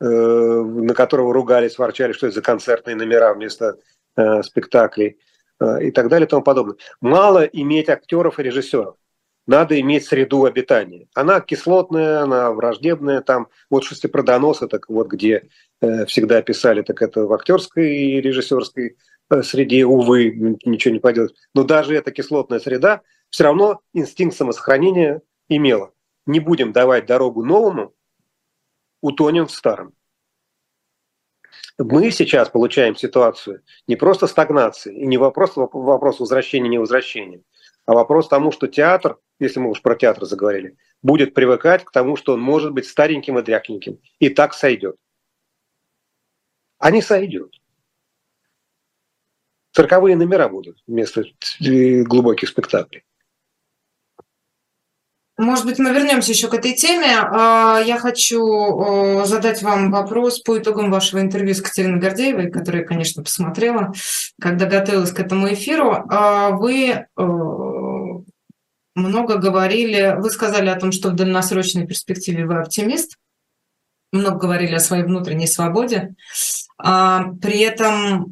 [0.00, 3.78] э, на которого ругались, ворчали, что это за концертные номера вместо
[4.42, 5.18] спектаклей.
[5.60, 6.76] Э, и так далее и тому подобное.
[7.00, 8.96] Мало иметь актеров и режиссеров.
[9.46, 11.08] Надо иметь среду обитания.
[11.14, 13.20] Она кислотная, она враждебная.
[13.20, 15.48] Там вот шестипродоносы, так вот где
[15.80, 18.96] э, всегда писали, так это в актерской и режиссерской
[19.30, 21.34] э, среде, увы, ничего не поделать.
[21.54, 25.92] Но даже эта кислотная среда все равно инстинкт самосохранения имела.
[26.26, 27.92] Не будем давать дорогу новому,
[29.02, 29.94] утонем в старом
[31.84, 37.42] мы сейчас получаем ситуацию не просто стагнации, и не вопрос, вопрос возвращения, невозвращения,
[37.86, 42.16] а вопрос тому, что театр, если мы уж про театр заговорили, будет привыкать к тому,
[42.16, 44.96] что он может быть стареньким и дрякненьким, и так сойдет.
[46.78, 47.54] А не сойдет.
[49.72, 51.24] Цирковые номера будут вместо
[51.60, 53.04] глубоких спектаклей.
[55.40, 57.16] Может быть, мы вернемся еще к этой теме.
[57.16, 62.86] А, я хочу задать вам вопрос по итогам вашего интервью с Катериной Гордеевой, которую я,
[62.86, 63.94] конечно, посмотрела,
[64.38, 66.04] когда готовилась к этому эфиру.
[66.10, 67.06] А, вы
[68.94, 73.16] много говорили, вы сказали о том, что в дальносрочной перспективе вы оптимист,
[74.12, 76.16] много говорили о своей внутренней свободе.
[76.76, 78.30] А, при этом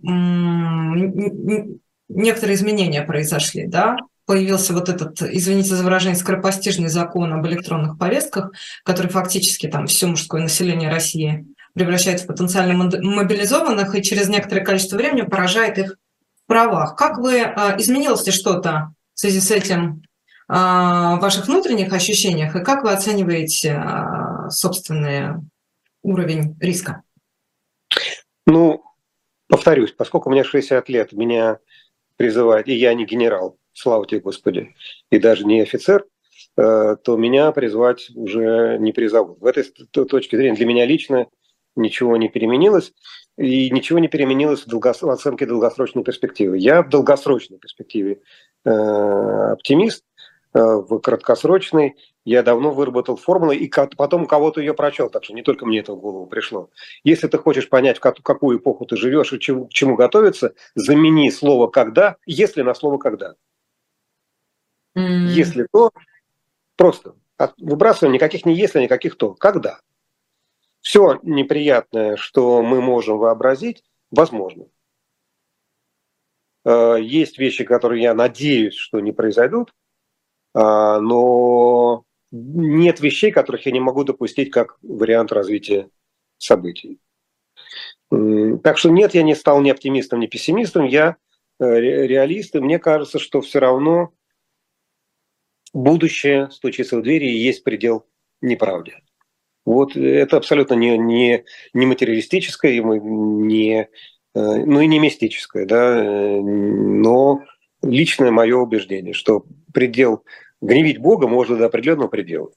[2.10, 3.96] некоторые изменения произошли, да,
[4.28, 8.52] появился вот этот, извините за выражение, скоропостижный закон об электронных повестках,
[8.84, 14.96] который фактически там все мужское население России превращает в потенциально мобилизованных и через некоторое количество
[14.98, 15.96] времени поражает их
[16.44, 16.94] в правах.
[16.94, 20.02] Как вы, а, изменилось ли что-то в связи с этим
[20.46, 25.36] а, в ваших внутренних ощущениях, и как вы оцениваете а, собственный
[26.02, 27.00] уровень риска?
[28.46, 28.84] Ну,
[29.48, 31.60] повторюсь, поскольку мне 60 лет, меня
[32.16, 34.74] призывают, и я не генерал, слава тебе, Господи,
[35.10, 36.04] и даже не офицер,
[36.56, 39.38] э, то меня призвать уже не призовут.
[39.40, 39.64] В этой
[40.06, 41.26] точке зрения для меня лично
[41.76, 42.92] ничего не переменилось,
[43.36, 45.02] и ничего не переменилось в, долгос...
[45.02, 46.58] в оценке долгосрочной перспективы.
[46.58, 48.20] Я в долгосрочной перспективе
[48.64, 50.04] э, оптимист,
[50.54, 55.42] э, в краткосрочной я давно выработал формулу и потом кого-то ее прочел, так что не
[55.42, 56.68] только мне это в голову пришло.
[57.04, 61.68] Если ты хочешь понять, в какую эпоху ты живешь и к чему готовиться, замени слово
[61.68, 63.36] «когда», если на слово «когда».
[64.98, 65.28] Mm.
[65.28, 65.92] Если то,
[66.76, 67.14] просто
[67.58, 69.34] выбрасываем никаких не если, никаких то.
[69.34, 69.80] Когда?
[70.80, 74.66] Все неприятное, что мы можем вообразить, возможно.
[76.64, 79.72] Э, есть вещи, которые я надеюсь, что не произойдут,
[80.54, 85.88] а, но нет вещей, которых я не могу допустить как вариант развития
[86.38, 86.98] событий.
[88.10, 91.16] Так что нет, я не стал ни оптимистом, ни пессимистом, я
[91.60, 94.12] э, реалист, и мне кажется, что все равно
[95.72, 98.06] будущее стучится в двери и есть предел
[98.40, 99.02] неправде.
[99.64, 103.86] Вот это абсолютно не, не, не материалистическое, не, э,
[104.34, 107.44] ну и не мистическое, да, но
[107.82, 110.24] личное мое убеждение, что предел
[110.62, 112.50] гневить Бога можно до определенного предела.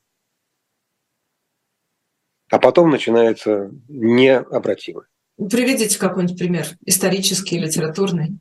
[2.50, 5.08] А потом начинается необратимое.
[5.38, 8.40] Приведите какой-нибудь пример, исторический, литературный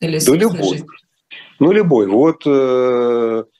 [0.00, 0.62] или да любой.
[0.62, 0.86] Жизни.
[1.58, 2.06] Ну, любой.
[2.06, 3.55] Вот э, Э,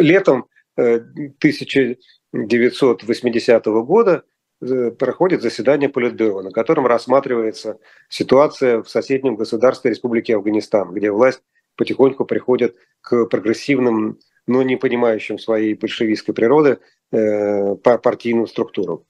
[0.00, 0.46] летом
[0.76, 4.24] 1980 э, года
[4.60, 11.42] э, проходит заседание Политбюро, на котором рассматривается ситуация в соседнем государстве Республики Афганистан, где власть
[11.76, 16.78] потихоньку приходит к прогрессивным, но не понимающим своей большевистской природы
[17.10, 19.04] партийным структурам.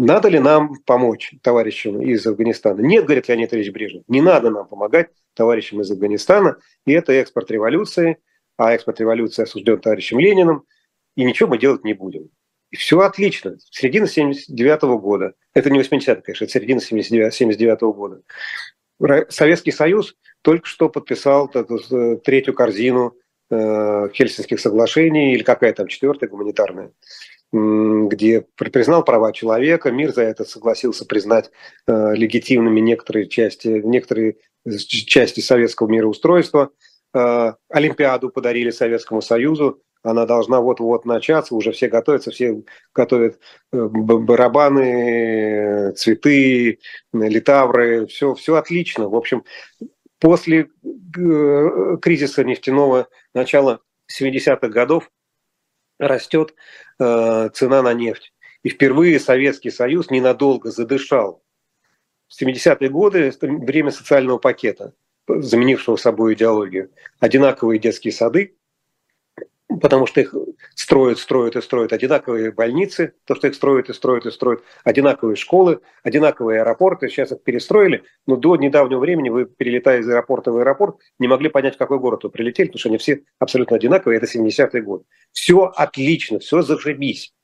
[0.00, 2.80] Надо ли нам помочь товарищам из Афганистана?
[2.80, 7.50] Нет, говорит Леонид Ильич Брежнев, не надо нам помогать товарищам из Афганистана, и это экспорт
[7.50, 8.18] революции,
[8.56, 10.62] а экспорт революции осужден товарищем Лениным,
[11.16, 12.30] и ничего мы делать не будем.
[12.70, 13.56] И все отлично.
[13.72, 15.34] Середина 79 -го года.
[15.52, 18.22] Это не 80 конечно, это середина 79, 79 -го года.
[19.30, 23.16] Советский Союз только что подписал эту, третью корзину
[23.50, 26.92] э, Хельсинских соглашений, или какая там четвертая гуманитарная,
[27.50, 31.50] где признал права человека, мир за это согласился признать
[31.86, 34.36] э, легитимными некоторые части, некоторые
[34.86, 36.70] части советского мироустройства.
[37.14, 42.62] Э, Олимпиаду подарили Советскому Союзу, она должна вот-вот начаться, уже все готовятся, все
[42.94, 43.38] готовят
[43.72, 46.78] э, барабаны, цветы,
[47.12, 49.08] литавры, все, все отлично.
[49.08, 49.44] В общем,
[50.18, 50.68] после
[51.16, 53.80] э, кризиса нефтяного начала
[54.10, 55.10] 70-х годов
[55.98, 56.54] растет
[56.98, 58.32] э, цена на нефть.
[58.62, 61.42] И впервые Советский Союз ненадолго задышал.
[62.26, 64.94] В 70-е годы время социального пакета,
[65.26, 66.90] заменившего собой идеологию.
[67.20, 68.57] Одинаковые детские сады,
[69.68, 70.34] потому что их
[70.74, 75.36] строят, строят и строят одинаковые больницы, то, что их строят и строят и строят, одинаковые
[75.36, 77.08] школы, одинаковые аэропорты.
[77.08, 81.50] Сейчас их перестроили, но до недавнего времени вы, перелетая из аэропорта в аэропорт, не могли
[81.50, 85.04] понять, в какой город вы прилетели, потому что они все абсолютно одинаковые, это 70-й год.
[85.32, 87.34] Все отлично, все зашибись.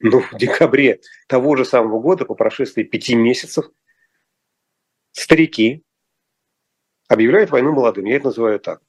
[0.00, 3.70] Но в декабре того же самого года, по прошествии пяти месяцев,
[5.12, 5.82] старики
[7.08, 8.04] объявляют войну молодым.
[8.04, 8.80] Я это называю так.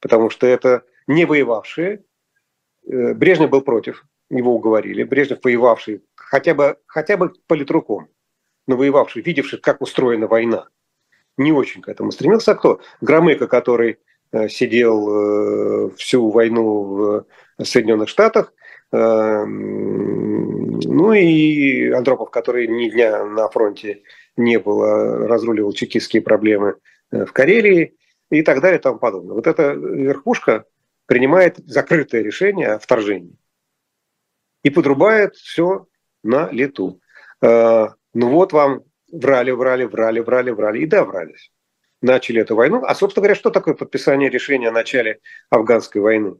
[0.00, 2.02] Потому что это не воевавшие.
[2.86, 5.02] Э, Брежнев был против, его уговорили.
[5.02, 8.08] Брежнев воевавший хотя бы, хотя бы политруком,
[8.66, 10.68] но воевавший, видевший, как устроена война,
[11.36, 12.52] не очень к этому стремился.
[12.52, 12.80] А кто?
[13.00, 13.98] Громыко, который
[14.32, 17.26] э, сидел э, всю войну в
[17.62, 18.52] Соединенных Штатах,
[18.94, 19.42] ну
[21.14, 24.02] и Андропов, который ни дня на фронте
[24.36, 26.74] не было, разруливал чекистские проблемы
[27.10, 27.96] в Карелии
[28.30, 29.34] и так далее и тому подобное.
[29.34, 30.66] Вот эта верхушка
[31.12, 33.36] принимает закрытое решение о вторжении
[34.62, 35.86] и подрубает все
[36.22, 37.02] на лету.
[37.42, 41.52] Э, ну вот вам врали, врали, врали, врали, врали и да, врались.
[42.00, 42.82] Начали эту войну.
[42.86, 45.20] А, собственно говоря, что такое подписание решения о начале
[45.50, 46.36] афганской войны?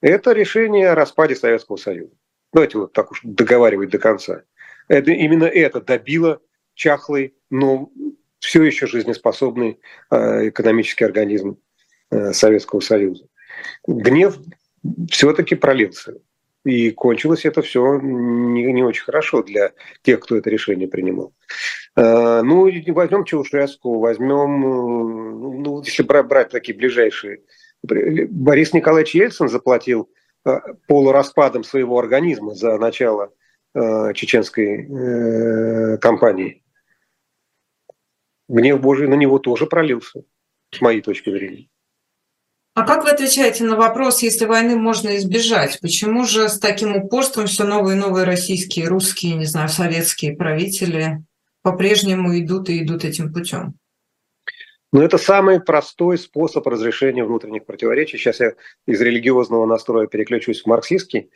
[0.00, 2.16] Это решение о распаде Советского Союза.
[2.52, 4.42] Давайте вот так уж договаривать до конца.
[4.88, 6.40] Это, именно это добило
[6.74, 7.92] чахлый, но
[8.40, 9.78] все еще жизнеспособный
[10.10, 11.60] э, экономический организм
[12.10, 13.27] э, Советского Союза
[13.86, 14.38] гнев
[15.10, 16.14] все-таки пролился.
[16.64, 21.32] И кончилось это все не, не очень хорошо для тех, кто это решение принимал.
[21.94, 27.42] А, ну, возьмем Чаушеску, возьмем, ну, ну, если брать, такие ближайшие.
[27.82, 30.10] Борис Николаевич Ельцин заплатил
[30.44, 33.32] а, полураспадом своего организма за начало
[33.74, 36.64] а, чеченской э, кампании.
[38.48, 40.24] Гнев Божий на него тоже пролился,
[40.70, 41.68] с моей точки зрения.
[42.78, 45.80] А как вы отвечаете на вопрос, если войны можно избежать?
[45.80, 51.24] Почему же с таким упорством все новые и новые российские, русские, не знаю, советские правители
[51.62, 53.74] по-прежнему идут и идут этим путем?
[54.92, 58.16] Ну, это самый простой способ разрешения внутренних противоречий.
[58.16, 58.52] Сейчас я
[58.86, 61.30] из религиозного настроя переключусь в марксистский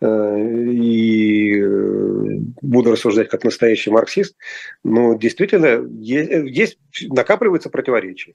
[0.00, 4.34] э, и э, буду рассуждать как настоящий марксист.
[4.82, 8.34] Но действительно, есть, накапливаются противоречия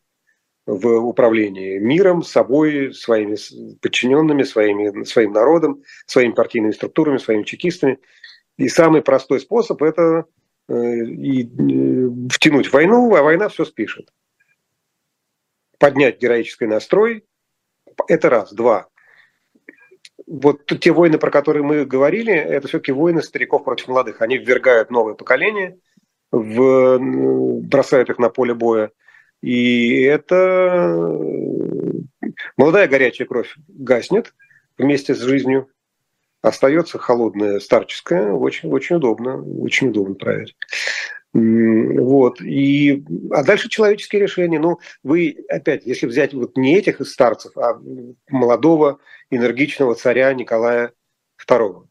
[0.66, 3.36] в управлении миром, собой, своими
[3.82, 8.00] подчиненными, своими, своим народом, своими партийными структурами, своими чекистами.
[8.58, 10.26] И самый простой способ– это
[10.70, 14.14] э, и, э, втянуть войну, а война все спишет.
[15.80, 17.26] Поднять героический настрой–
[18.08, 18.54] это раз.
[18.54, 18.88] Два.
[20.26, 24.22] Вот те войны, про которые мы говорили, это все-таки войны стариков против молодых.
[24.22, 25.78] Они ввергают новое поколение,
[26.32, 28.92] в, бросают их на поле боя–
[29.44, 31.20] и это
[32.56, 34.34] молодая горячая кровь гаснет
[34.78, 35.68] вместе с жизнью,
[36.42, 40.56] остается холодная старческая, очень, очень удобно, очень удобно править.
[41.34, 42.40] Вот.
[42.40, 44.60] И, а дальше человеческие решения.
[44.60, 47.82] Ну, вы, опять, если взять вот не этих старцев, а
[48.30, 49.00] молодого,
[49.30, 50.94] энергичного царя Николая
[51.46, 51.86] II.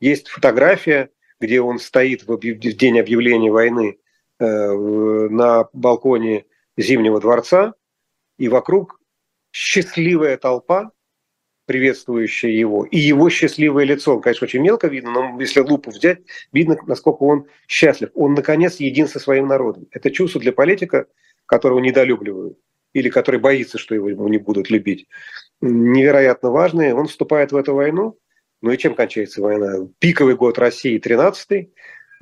[0.00, 3.98] Есть фотография, где он стоит в, день объявления войны
[4.40, 6.46] э, на балконе
[6.76, 7.74] Зимнего дворца,
[8.38, 9.00] и вокруг
[9.52, 10.90] счастливая толпа,
[11.66, 14.16] приветствующая его, и его счастливое лицо.
[14.16, 16.20] Он, конечно, очень мелко видно, но если лупу взять,
[16.52, 18.10] видно, насколько он счастлив.
[18.14, 19.86] Он, наконец, един со своим народом.
[19.90, 21.06] Это чувство для политика,
[21.46, 22.58] которого недолюбливают,
[22.94, 25.06] или который боится, что его не будут любить,
[25.60, 26.94] невероятно важное.
[26.94, 28.18] Он вступает в эту войну,
[28.60, 29.86] ну и чем кончается война?
[29.98, 31.72] Пиковый год России, 13-й,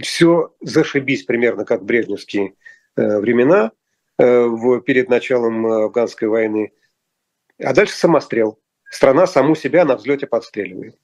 [0.00, 2.54] все зашибись примерно как брежневские
[2.96, 3.72] э, времена–
[4.22, 6.72] в, перед началом э, афганской войны.
[7.58, 8.58] А дальше самострел.
[8.90, 10.96] Страна саму себя на взлете подстреливает.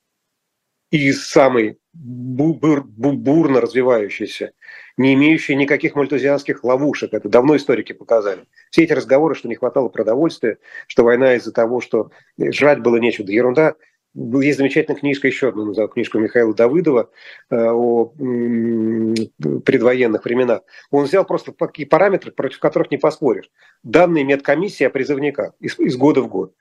[0.90, 4.52] И самый бур, бурно развивающийся,
[4.96, 8.46] не имеющий никаких мальтузианских ловушек, это давно историки показали.
[8.70, 13.26] Все эти разговоры, что не хватало продовольствия, что война из-за того, что жрать было нечего,
[13.26, 13.74] да ерунда.
[14.16, 17.10] Есть замечательная книжка, еще одну назову, книжку Михаила Давыдова
[17.50, 20.62] э, о предвоенных временах.
[20.90, 23.50] Он взял просто такие параметры, против которых не поспоришь.
[23.82, 26.54] Данные медкомиссии о призывниках из, из года в год.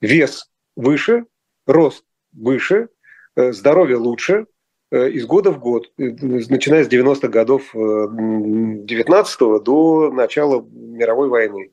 [0.00, 1.24] Вес выше,
[1.66, 2.90] рост выше,
[3.34, 4.46] э, здоровье лучше,
[4.92, 11.72] э, из года в год, начиная с 90-х годов 19-го до начала мировой войны.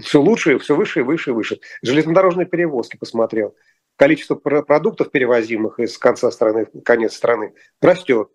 [0.00, 1.60] Все лучше, все выше и выше и выше.
[1.82, 3.54] Железнодорожные перевозки посмотрел
[3.98, 8.30] количество продуктов, перевозимых из конца страны в конец страны, растет.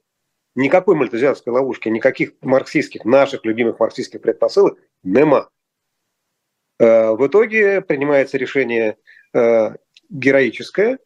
[0.55, 5.49] Никакой мальтезианской ловушки, никаких марксистских, наших любимых марксистских предпосылок нема.
[6.79, 8.97] Э, в итоге принимается решение
[9.33, 9.75] э,
[10.09, 10.99] героическое,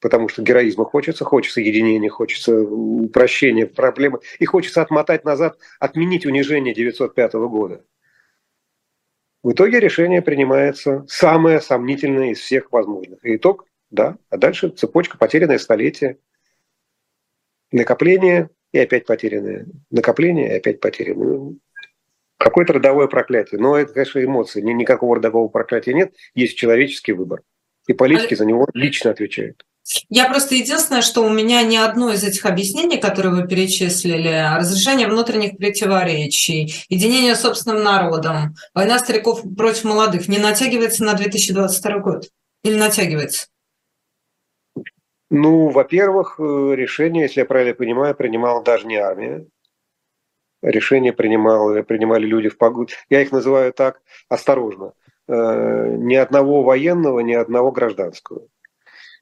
[0.00, 6.74] потому что героизма хочется, хочется единения, хочется упрощения проблемы, и хочется отмотать назад, отменить унижение
[6.74, 7.84] 905 года.
[9.44, 13.22] В итоге решение принимается самое сомнительное из всех возможных.
[13.26, 16.16] И итог, да, а дальше цепочка потерянное столетие,
[17.70, 21.56] накопление и опять потерянное, накопление и опять потерянное.
[22.38, 23.60] Какое-то родовое проклятие.
[23.60, 24.62] Но это, конечно, эмоции.
[24.62, 26.14] Никакого родового проклятия нет.
[26.34, 27.42] Есть человеческий выбор.
[27.86, 28.36] И политики а...
[28.38, 29.66] за него лично отвечают.
[30.08, 35.08] Я просто единственное, что у меня ни одно из этих объяснений, которые вы перечислили, разрешение
[35.08, 42.28] внутренних противоречий, единение с собственным народом, война стариков против молодых, не натягивается на 2022 год?
[42.62, 43.48] Или натягивается?
[45.30, 49.46] Ну, во-первых, э, решение, если я правильно понимаю, принимала даже не армия.
[50.62, 52.92] Решение принимало, принимали люди в погоду.
[53.10, 54.92] Я их называю так осторожно.
[55.28, 58.46] Э, ни одного военного, ни одного гражданского.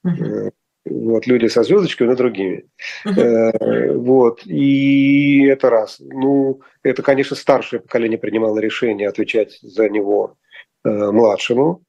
[0.05, 0.51] Uh-huh.
[0.85, 2.65] Вот, люди со звездочкой, но другими.
[3.07, 3.97] Uh-huh.
[3.97, 5.97] Вот, и это раз.
[5.99, 10.35] Ну, это, конечно, старшее поколение принимало решение отвечать за него
[10.83, 11.83] э, младшему.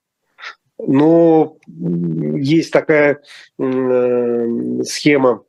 [0.79, 3.23] Но есть такая
[4.83, 5.45] схема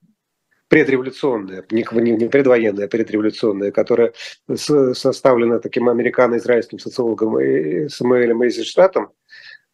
[0.67, 4.13] предреволюционная, не, не предвоенная, а предреволюционная, которая
[4.53, 7.37] составлена таким американо-израильским социологом
[7.89, 9.11] Самуэлем Эйзенштатом,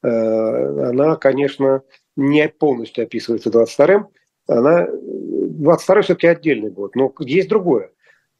[0.01, 1.83] она, конечно,
[2.15, 4.07] не полностью описывается 22-м,
[4.47, 7.91] она 22-й все-таки отдельный год, но есть другое.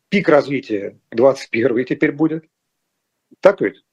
[0.10, 2.46] Пик развития 21-й теперь будет.
[3.40, 3.84] Так ведь?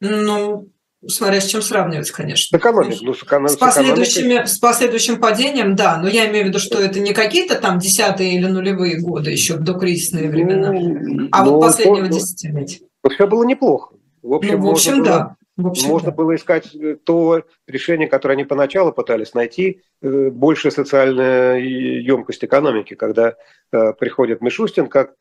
[0.00, 0.68] Ну,
[1.06, 2.56] смотря с чем сравнивать, конечно.
[2.56, 2.98] С экономикой.
[3.02, 3.48] Ну, с, эконом...
[3.48, 7.60] с, последующими, с последующим падением, да, но я имею в виду, что это не какие-то
[7.60, 12.80] там десятые или нулевые годы еще до кризисные времена, ну, а вот последнего десятилетия.
[13.02, 13.96] Ну, все было неплохо.
[14.22, 15.18] В общем, ну, в общем да.
[15.18, 16.16] Было общем, Можно да.
[16.16, 22.94] было искать э, то решение, которое они поначалу пытались найти, э, больше социальной емкость экономики,
[22.94, 23.36] когда
[23.72, 25.14] э, приходит Мишустин как,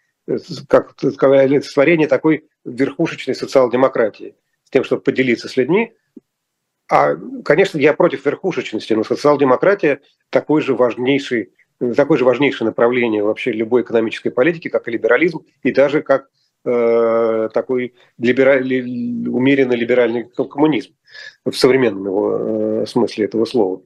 [0.67, 5.93] как, олицетворение такой верхушечной социал-демократии, с тем, чтобы поделиться с людьми.
[6.91, 7.15] А,
[7.45, 11.53] конечно, я против верхушечности, но социал-демократия такой же важнейший
[11.95, 16.29] такое же важнейшее направление вообще любой экономической политики, как и либерализм, и даже как
[16.67, 18.81] Э, такой либераль,
[19.29, 20.95] умеренно либеральный коммунизм
[21.45, 22.37] в современном его
[22.81, 23.83] э, смысле этого слова.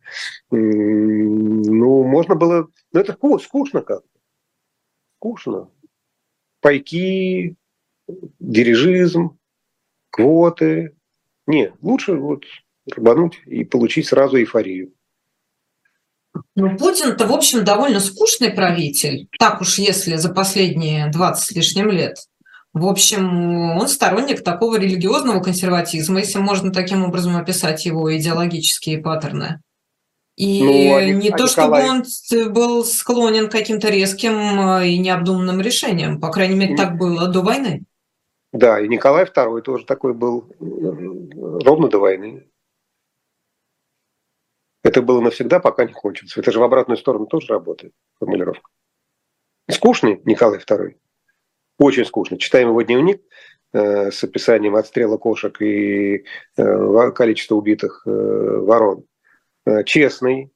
[0.50, 2.70] Ну, можно было...
[2.94, 4.08] Ну, это скучно как-то.
[5.18, 5.70] Скучно.
[6.62, 7.58] Пайки,
[8.40, 9.38] дирижизм,
[10.10, 10.96] квоты.
[11.48, 12.46] Нет, лучше вот
[12.96, 14.94] рвануть и получить сразу эйфорию.
[16.56, 21.90] Ну, Путин-то, в общем, довольно скучный правитель, так уж если за последние 20 с лишним
[21.90, 22.16] лет.
[22.74, 29.62] В общем, он сторонник такого религиозного консерватизма, если можно таким образом описать его идеологические паттерны.
[30.36, 30.72] И ну,
[31.20, 31.84] не а то, Николай...
[32.06, 34.34] чтобы он был склонен к каким-то резким
[34.78, 36.22] э, и необдуманным решениям.
[36.22, 37.84] По крайней мере, так было до войны.
[38.54, 40.64] Да, и Николай II тоже такой был э,
[41.66, 42.48] ровно до войны.
[44.82, 46.40] Это было навсегда, пока не кончится.
[46.40, 48.70] Это же в обратную сторону тоже работает формулировка.
[49.70, 50.96] Скучный Николай II.
[51.80, 52.38] Очень скучно.
[52.38, 53.22] Читаем его дневник
[53.72, 56.26] э, с описанием отстрела кошек и
[56.58, 59.06] э, количества убитых э, ворон.
[59.66, 60.52] Э, честный,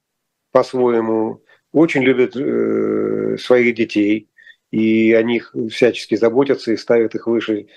[0.51, 4.29] по-своему, очень любит э, своих детей,
[4.71, 7.67] и о них всячески заботятся и ставят их выше,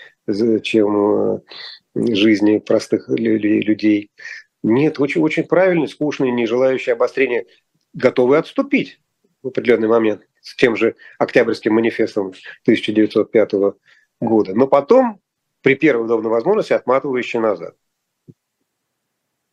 [0.62, 1.40] чем э,
[1.94, 4.11] жизни простых людей.
[4.64, 7.47] Нет, очень, очень правильный, скучный, не желающий обострения,
[7.94, 9.01] готовый отступить
[9.44, 12.28] в определенный момент с тем же Октябрьским манифестом
[12.62, 13.53] 1905
[14.20, 14.55] года.
[14.55, 15.20] Но потом,
[15.61, 17.74] при первой удобной возможности, отматывающий назад.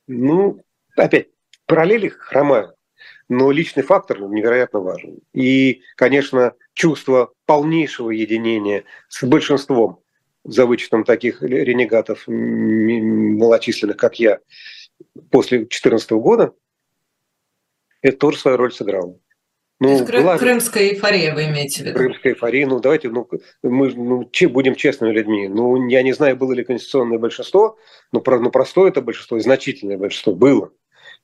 [0.06, 0.64] Ну,
[0.96, 1.30] опять,
[1.66, 2.76] параллели хромают,
[3.28, 5.20] но личный фактор невероятно важен.
[5.34, 10.00] И, конечно, чувство полнейшего единения с большинством,
[10.44, 14.42] за вычетом таких ренегатов малочисленных, как я,
[15.32, 16.54] после 2014 года,
[18.04, 19.18] это тоже свою роль сыграло.
[19.84, 20.38] Ну, То была...
[20.38, 21.98] крымская эйфория вы имеете в виду?
[21.98, 23.28] Крымская эйфория, ну давайте, ну
[23.64, 25.50] мы ну, че, будем честными людьми.
[25.50, 27.78] Ну, я не знаю, было ли конституционное большинство,
[28.14, 30.72] но, про, но простое это большинство, значительное большинство было.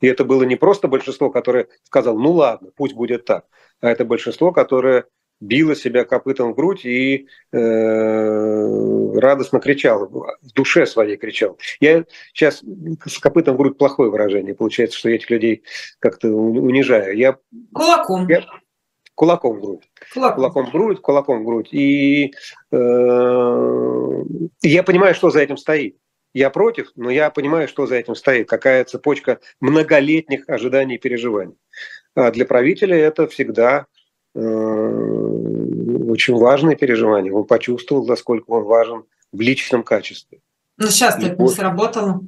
[0.01, 3.45] И это было не просто большинство, которое сказало, ну ладно, пусть будет так,
[3.79, 5.05] а это большинство, которое
[5.39, 11.57] било себя копытом в грудь и э, радостно кричал, в душе своей кричал.
[11.79, 12.61] Я сейчас
[13.05, 15.63] с копытом в грудь плохое выражение, получается, что я этих людей
[15.99, 17.17] как-то унижаю.
[17.17, 17.37] Я,
[17.73, 18.27] кулаком.
[18.27, 18.45] Я,
[19.15, 19.89] кулаком в грудь.
[20.13, 20.35] Кулаком.
[20.35, 21.69] кулаком в грудь, кулаком в грудь.
[21.73, 22.33] И
[22.71, 24.23] э,
[24.61, 25.97] я понимаю, что за этим стоит.
[26.33, 31.55] Я против, но я понимаю, что за этим стоит, какая цепочка многолетних ожиданий и переживаний.
[32.13, 33.87] А для правителя это всегда
[34.35, 37.33] очень важное переживание.
[37.33, 40.41] Он почувствовал, насколько он важен в личном качестве.
[40.77, 42.21] Но сейчас это не сработало.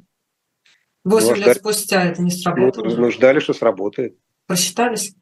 [1.04, 2.84] Восемь ну, лет ждали, спустя это не сработало.
[2.84, 4.16] Ну, мы ждали, что сработает.
[4.46, 5.14] Просчитались?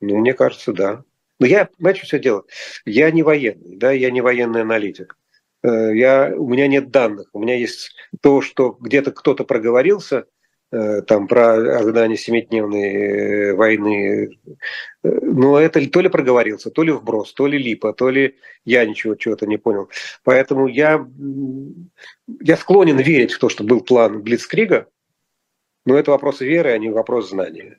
[0.00, 1.02] Ну, мне кажется, да.
[1.38, 2.44] Но я, знаете, все дело.
[2.84, 5.16] Я не военный, да, я не военный аналитик.
[5.62, 7.28] Э, я, у меня нет данных.
[7.32, 10.24] У меня есть то, что где-то кто-то проговорился, э,
[10.70, 14.38] там про ожидание семидневной э, войны.
[15.02, 19.14] Но это то ли проговорился, то ли вброс, то ли липа, то ли я ничего
[19.14, 19.88] чего-то не понял.
[20.24, 21.06] Поэтому я,
[22.40, 24.88] я склонен верить в то, что был план Блицкрига,
[25.86, 27.78] но это вопрос веры, а не вопрос знания.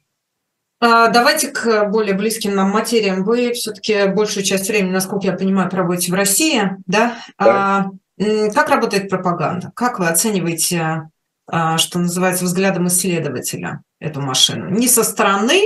[0.82, 3.24] А, давайте к более близким нам материям.
[3.24, 7.18] Вы все-таки большую часть времени, насколько я понимаю, проводите в России, да?
[7.38, 7.92] да.
[8.18, 9.72] А, как работает пропаганда?
[9.76, 11.10] Как вы оцениваете,
[11.78, 14.70] что называется, взглядом исследователя эту машину?
[14.70, 15.62] Не со стороны,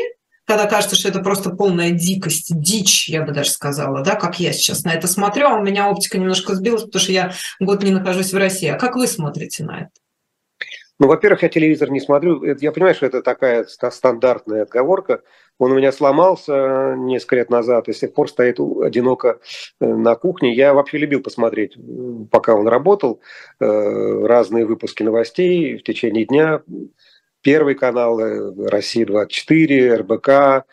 [0.45, 4.51] когда кажется, что это просто полная дикость, дичь, я бы даже сказала, да, как я
[4.51, 7.91] сейчас на это смотрю, а у меня оптика немножко сбилась, потому что я год не
[7.91, 8.67] нахожусь в России.
[8.67, 9.91] А как вы смотрите на это?
[10.99, 12.43] Ну, во-первых, я телевизор не смотрю.
[12.43, 15.21] Я понимаю, что это такая стандартная отговорка.
[15.59, 19.39] Он у меня сломался несколько лет назад и с тех пор стоит одиноко
[19.79, 20.53] э, на кухне.
[20.53, 21.77] Я вообще любил посмотреть,
[22.31, 23.21] пока он работал,
[23.59, 26.63] э, разные выпуски новостей в течение дня.
[27.41, 30.65] Первый канал, э, Россия-24, РБК,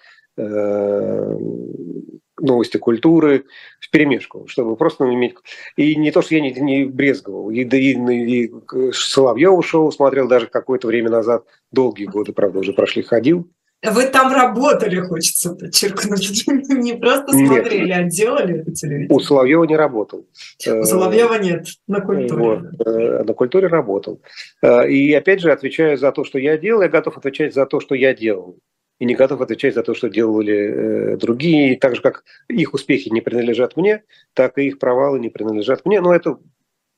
[2.40, 3.44] новости культуры
[3.78, 5.34] в перемешку, чтобы просто иметь...
[5.76, 8.52] И не то, что я не, не брезговал, и, и, и
[8.92, 13.50] Соловьев ушел, смотрел даже какое-то время назад, долгие годы, правда, уже прошли, ходил.
[13.82, 16.46] Вы там работали, хочется подчеркнуть.
[16.68, 17.98] Не просто смотрели, нет.
[17.98, 19.08] а делали это телевидение.
[19.16, 20.26] У Соловьева не работал.
[20.66, 22.42] У Соловьева нет, на культуре.
[22.42, 22.86] Вот.
[22.86, 24.20] Э, на культуре работал.
[24.62, 27.80] Э, и опять же, отвечаю за то, что я делал, я готов отвечать за то,
[27.80, 28.58] что я делал
[28.98, 31.72] и не готов отвечать за то, что делали э, другие.
[31.72, 34.02] И так же, как их успехи не принадлежат мне,
[34.34, 36.02] так и их провалы не принадлежат мне.
[36.02, 36.38] Но это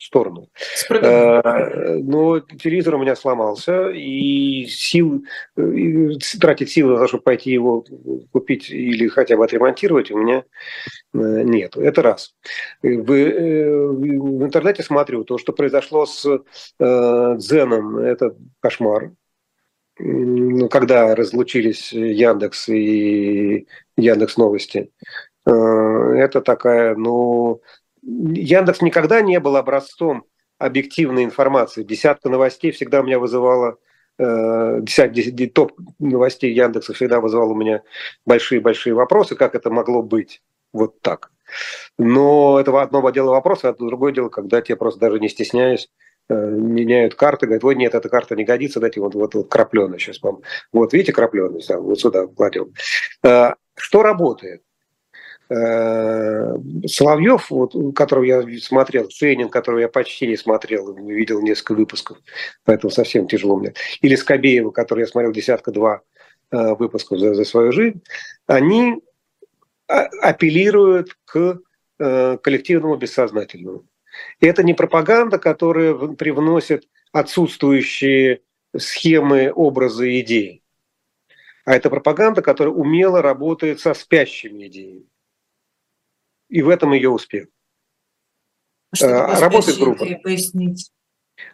[0.03, 0.49] сторону.
[0.91, 5.25] Э, но телевизор у меня сломался, и сил,
[5.57, 6.09] э,
[6.41, 7.85] тратить силы на то, чтобы пойти его
[8.33, 10.45] купить или хотя бы отремонтировать, у меня
[11.13, 11.77] нет.
[11.77, 12.35] Это раз.
[12.83, 16.25] В, в интернете смотрю, то, что произошло с
[16.79, 19.13] Дзеном, это кошмар
[19.99, 24.91] ну, когда разлучились Яндекс и Яндекс Новости,
[25.47, 27.61] э, это такая, ну,
[28.03, 30.25] Яндекс никогда не был образцом
[30.59, 31.83] объективной информации.
[31.83, 33.79] Десятка новостей всегда у меня вызывала
[34.19, 37.83] э, десять, топ новостей Яндекса всегда вызывал у меня
[38.27, 40.43] большие-большие вопросы, как это могло быть
[40.73, 41.31] вот так.
[41.99, 45.89] Но это одно дело вопроса, а другое дело, когда тебе просто даже не стесняясь
[46.29, 49.99] Э, меняют карты, говорят, вот нет, эта карта не годится, дайте вот, вот, вот крапленый
[49.99, 50.43] сейчас вам.
[50.73, 52.73] Вот видите крапленый, вот сюда кладем.
[53.25, 54.63] Э, что работает?
[55.55, 62.17] Э, Соловьев, вот, которого я смотрел, Ценин, которого я почти не смотрел, видел несколько выпусков,
[62.65, 63.75] поэтому совсем тяжело мне.
[64.01, 66.01] Или Скобеева, который я смотрел десятка-два
[66.51, 68.03] выпусков за, за свою жизнь,
[68.47, 69.03] они
[69.87, 71.61] апеллируют к
[71.99, 73.87] коллективному бессознательному.
[74.41, 78.41] И это не пропаганда, которая привносит отсутствующие
[78.77, 80.63] схемы, образы, идеи.
[81.65, 85.07] А это пропаганда, которая умело работает со спящими идеями.
[86.53, 87.49] И в этом ее успех.
[88.95, 90.05] Что а, работает группа.
[90.23, 90.93] Пояснить?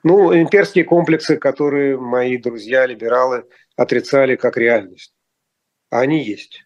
[0.03, 3.45] Ну, имперские комплексы, которые мои друзья, либералы,
[3.77, 5.15] отрицали как реальность.
[5.91, 6.65] А они есть.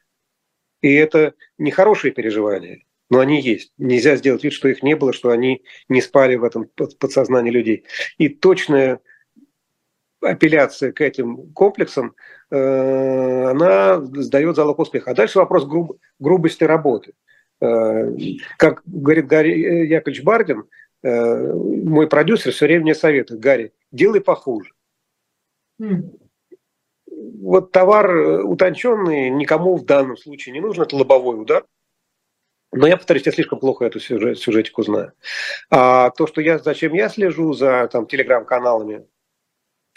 [0.80, 3.74] И это не хорошие переживания но они есть.
[3.76, 6.64] Нельзя сделать вид, что их не было, что они не спали в этом
[6.98, 7.84] подсознании людей.
[8.16, 9.00] И точное
[10.22, 12.14] апелляция к этим комплексам,
[12.50, 15.10] э, она сдает залог успеха.
[15.10, 17.12] А дальше вопрос груб, грубости работы.
[17.62, 18.10] Э,
[18.58, 20.64] как говорит Гарри Яковлевич Бардин,
[21.04, 24.72] э, мой продюсер все время мне советует, Гарри, делай похуже.
[25.80, 26.18] Mm.
[27.40, 31.64] Вот товар утонченный никому в данном случае не нужен, это лобовой удар.
[32.72, 35.12] Но я, повторюсь, я слишком плохо эту сюжет, сюжетику знаю.
[35.70, 39.06] А то, что я, зачем я слежу за там, телеграм-каналами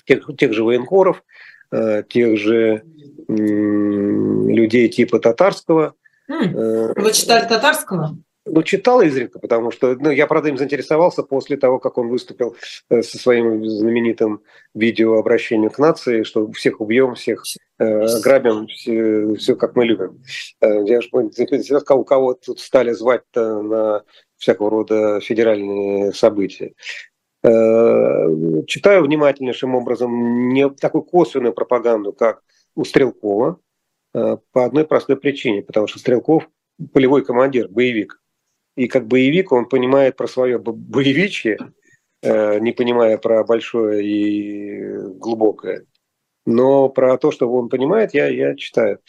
[0.05, 1.23] тех, тех же военкоров,
[1.71, 2.83] э, тех же
[3.27, 5.95] людей типа татарского.
[6.29, 6.93] Mm.
[6.95, 8.17] Вы читали татарского?
[8.47, 12.55] Ну, читал изредка, потому что ну, я, правда, им заинтересовался после того, как он выступил
[12.89, 14.43] э, со своим знаменитым
[14.75, 17.43] видеообращением к нации, что всех убьем, всех
[17.79, 20.21] э, грабим, все, все как мы любим.
[20.61, 24.03] Э, я же у кого тут стали звать-то на
[24.37, 26.73] всякого рода федеральные события.
[27.43, 28.27] Э,
[28.67, 32.43] читаю внимательнейшим образом не такую косвенную пропаганду, как
[32.75, 33.74] у Стрелкова, э,
[34.51, 36.47] по одной простой причине, потому что Стрелков
[36.93, 38.21] полевой командир, боевик–
[38.75, 41.57] и как боевик он понимает про свое боевичье,
[42.21, 45.85] э, не понимая про большое и глубокое.
[46.45, 48.99] Но про то, что он понимает, я, я читаю.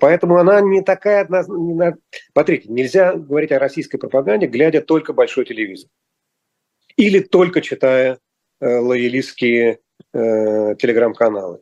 [0.00, 1.96] Поэтому она не такая однозначная.
[2.32, 5.90] Смотрите, нельзя говорить о российской пропаганде, глядя только большой телевизор.
[6.96, 8.18] Или только читая
[8.60, 9.80] э, лоялистские
[10.12, 11.60] э, телеграм-каналы.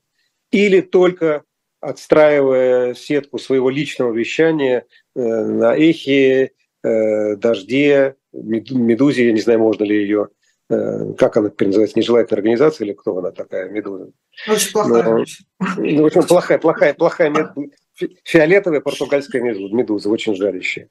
[0.51, 1.45] Или только
[1.85, 9.85] отстраивая сетку своего личного вещания э, на эхе э, Дожде, Медузе, я не знаю, можно
[9.85, 10.29] ли ее,
[10.71, 14.11] э, как она теперь называется, нежелательная организация или кто она такая, Медуза?
[14.49, 15.25] Очень плохая.
[15.77, 17.71] Ну, в общем, плохая, плохая, плохая медуза.
[18.25, 20.89] Фиолетовая португальская медуза, медуза очень жалящая.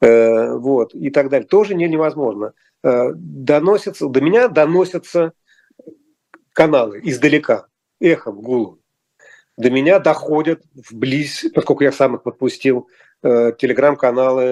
[0.00, 1.48] Вот, и так далее.
[1.48, 2.52] Тоже не, невозможно.
[2.84, 5.32] Доносятся, до меня доносятся
[6.52, 7.66] каналы издалека,
[8.00, 8.78] эхом, гулом.
[9.56, 12.88] До меня доходят вблизь, поскольку я сам их подпустил,
[13.22, 14.42] Э, телеграм-каналы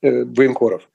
[0.00, 0.88] э, военкоров.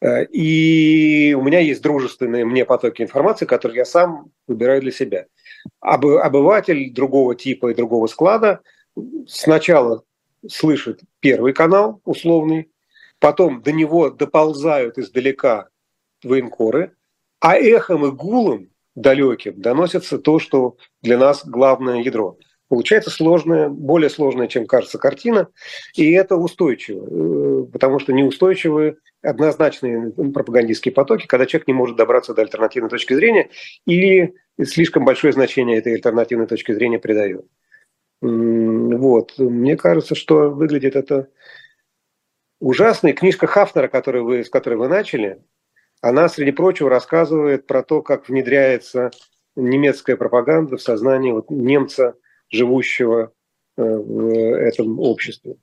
[0.00, 5.26] Э, и у меня есть дружественные мне потоки информации, которые я сам выбираю для себя.
[5.80, 8.60] Обыватель другого типа и другого склада
[9.26, 10.04] сначала
[10.48, 12.70] слышит первый канал условный,
[13.18, 15.68] потом до него доползают издалека
[16.22, 16.94] военкоры,
[17.40, 22.38] а эхом и гулом далеким доносится то, что для нас главное ядро–
[22.68, 25.48] Получается сложная, более сложная, чем кажется, картина,
[25.94, 32.34] и это устойчиво, э, потому что неустойчивые однозначные пропагандистские потоки, когда человек не может добраться
[32.34, 33.50] до альтернативной точки зрения
[33.86, 37.46] или слишком большое значение этой альтернативной точки зрения придает.
[38.22, 39.34] Вот.
[39.38, 41.28] Мне кажется, что выглядит это
[42.60, 43.08] ужасно.
[43.08, 45.42] И книжка Хафнера, которую вы, с которой вы начали,
[46.04, 49.10] она, среди прочего, рассказывает про то, как внедряется
[49.56, 52.14] немецкая пропаганда в сознание вот немца
[52.50, 53.32] живущего
[53.78, 54.28] э, в
[54.58, 55.56] этом обществе.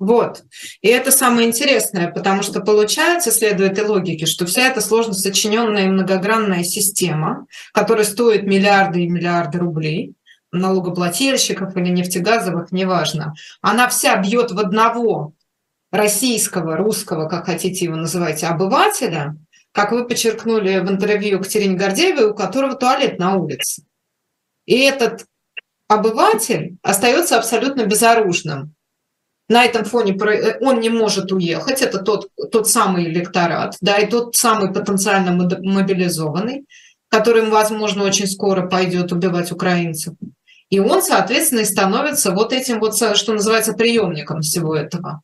[0.00, 0.42] Вот.
[0.80, 5.86] И это самое интересное, потому что получается, следует и логике, что вся эта сложно сочиненная
[5.86, 10.14] многогранная система, которая стоит миллиарды и миллиарды рублей,
[10.50, 15.34] налогоплательщиков или нефтегазовых, неважно, она вся бьет в одного
[15.92, 19.36] российского, русского, как хотите его называть, обывателя,
[19.78, 23.84] как вы подчеркнули в интервью Катерине Гордеевой, у которого туалет на улице.
[24.66, 25.24] И этот
[25.86, 28.74] обыватель остается абсолютно безоружным.
[29.48, 34.10] На этом фоне э, он не может уехать, это тот, тот самый электорат, да, и
[34.10, 36.66] тот самый потенциально мобилизованный,
[37.08, 40.14] который, возможно, очень скоро пойдет убивать украинцев.
[40.70, 45.22] И он, соответственно, и становится вот этим вот, что называется, приемником всего этого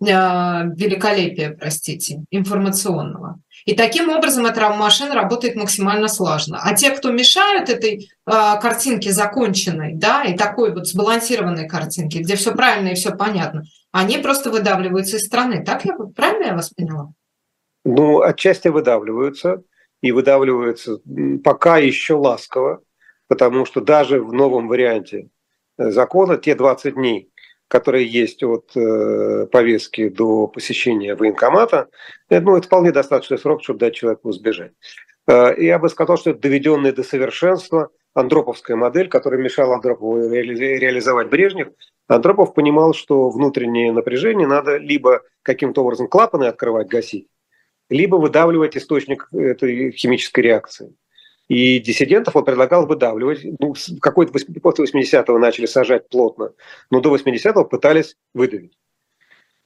[0.00, 3.40] э, великолепия, простите, информационного.
[3.66, 6.60] И таким образом эта машина работает максимально слаженно.
[6.62, 8.30] А те, кто мешают этой э,
[8.62, 14.18] картинке законченной, да, и такой вот сбалансированной картинке, где все правильно и все понятно, они
[14.18, 15.64] просто выдавливаются из страны.
[15.64, 17.12] Так я правильно я вас поняла?
[17.84, 19.62] Ну, отчасти выдавливаются,
[20.00, 21.00] и выдавливаются
[21.42, 22.82] пока еще ласково,
[23.28, 25.28] потому что даже в новом варианте
[25.76, 27.30] закона те 20 дней,
[27.68, 31.88] которые есть от э, повестки до посещения военкомата,
[32.28, 34.72] э, ну, это вполне достаточный срок, чтобы дать человеку сбежать.
[35.26, 40.78] Э, я бы сказал, что это доведенная до совершенства андроповская модель, которая мешала Андропову ре-
[40.78, 41.68] реализовать Брежнев.
[42.08, 47.28] Андропов понимал, что внутреннее напряжение надо либо каким-то образом клапаны открывать, гасить,
[47.90, 50.94] либо выдавливать источник этой химической реакции.
[51.48, 53.44] И диссидентов он предлагал выдавливать.
[53.60, 56.52] Ну, какой-то после 80-го начали сажать плотно,
[56.90, 58.76] но до 80-го пытались выдавить.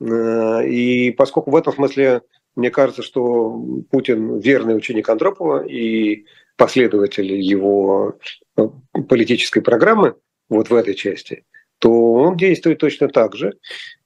[0.00, 2.22] Э, и поскольку в этом смысле
[2.56, 6.26] мне кажется, что Путин верный ученик Андропова, и
[6.56, 8.18] последователь его
[8.56, 8.68] э,
[9.08, 10.16] политической программы,
[10.48, 11.44] вот в этой части,
[11.78, 13.54] то он действует точно так же.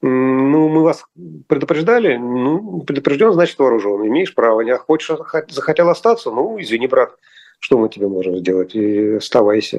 [0.02, 1.04] Ну, мы вас
[1.48, 4.06] предупреждали, ну, предупрежден, значит вооружен.
[4.06, 5.10] Имеешь право, не хочешь,
[5.48, 7.16] захотел остаться, ну, извини, брат,
[7.64, 9.78] что мы тебе можем сделать, и оставайся.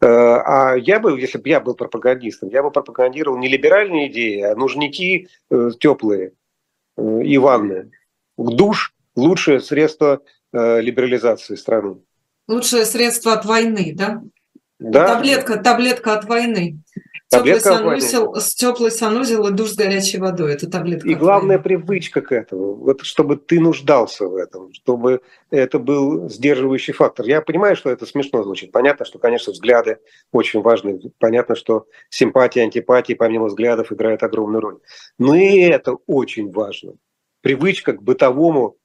[0.00, 4.40] Э, а я бы, если бы я был пропагандистом, я бы пропагандировал не либеральные идеи,
[4.40, 6.32] а нужники э, теплые
[6.98, 7.92] и ванны.
[8.36, 10.20] Душ– лучшее средство
[10.52, 11.96] либерализации страны.
[12.48, 14.22] Лучшее средство от войны, да?
[14.78, 15.14] Да.
[15.14, 16.78] Таблетка, таблетка от войны.
[17.32, 20.52] Теплый санузел, теплый санузел и душ с горячей водой.
[20.52, 21.08] Это таблетка.
[21.08, 26.92] И главная привычка к этому, вот чтобы ты нуждался в этом, чтобы это был сдерживающий
[26.92, 27.24] фактор.
[27.26, 28.70] Я понимаю, что это смешно звучит.
[28.70, 29.98] Понятно, что, конечно, взгляды
[30.30, 31.00] очень важны.
[31.18, 34.78] Понятно, что симпатии, антипатии, помимо взглядов, играют огромную роль.
[35.18, 36.96] Но и это очень важно.
[37.40, 38.76] Привычка к бытовому,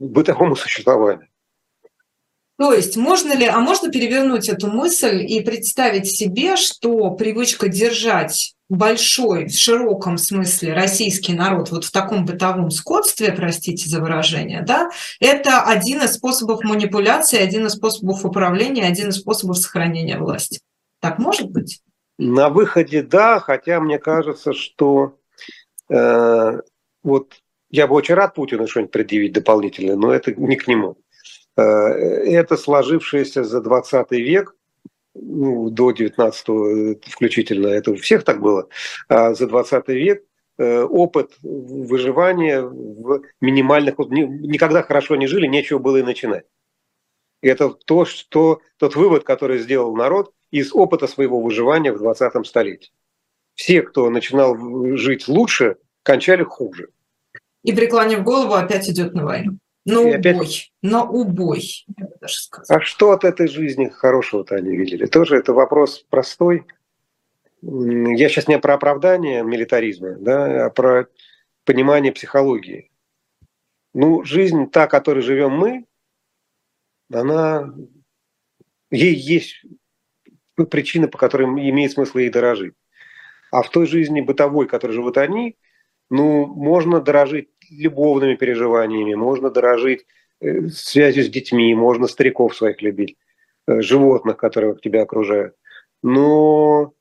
[0.00, 1.28] бытовому существованию.
[2.58, 8.54] То есть можно ли, а можно перевернуть эту мысль и представить себе, что привычка держать
[8.68, 14.90] большой, в широком смысле российский народ вот в таком бытовом скотстве, простите за выражение, да,
[15.20, 20.60] это один из способов манипуляции, один из способов управления, один из способов сохранения власти.
[21.00, 21.82] Так может быть?
[22.18, 25.18] На выходе да, хотя мне кажется, что
[25.90, 26.60] э,
[27.04, 27.34] вот
[27.70, 30.96] я бы очень рад Путину что-нибудь предъявить дополнительное, но это не к нему.
[31.56, 34.54] Э, это сложившееся за 20 век,
[35.14, 38.68] ну, до 19 включительно, это у всех так было,
[39.08, 40.22] а за 20 век
[40.58, 43.98] э, опыт выживания в минимальных...
[43.98, 46.44] Никогда хорошо не жили, нечего было и начинать.
[47.40, 52.92] Это то, что, тот вывод, который сделал народ из опыта своего выживания в 20 столетии.
[53.54, 54.56] Все, кто начинал
[54.96, 56.90] жить лучше, кончали хуже.
[57.62, 59.58] И преклонив голову, опять идет на войну.
[59.86, 60.72] На убой, опять...
[60.82, 62.76] на убой, я бы даже сказал.
[62.76, 65.06] А что от этой жизни хорошего-то они видели?
[65.06, 66.66] Тоже это вопрос простой.
[67.62, 71.06] Я сейчас не про оправдание милитаризма, да, а про
[71.64, 72.90] понимание психологии.
[73.94, 75.86] Ну, жизнь та, которой живем мы,
[77.12, 77.72] она
[78.90, 79.62] ей есть
[80.68, 82.74] причины, по которым имеет смысл ей дорожить.
[83.52, 85.56] А в той жизни бытовой, которой живут они,
[86.10, 90.06] ну, можно дорожить любовными переживаниями, можно дорожить
[90.40, 93.16] э, связью с детьми, можно стариков своих любить,
[93.66, 95.54] э, животных, которые тебя окружают.
[96.02, 96.92] Но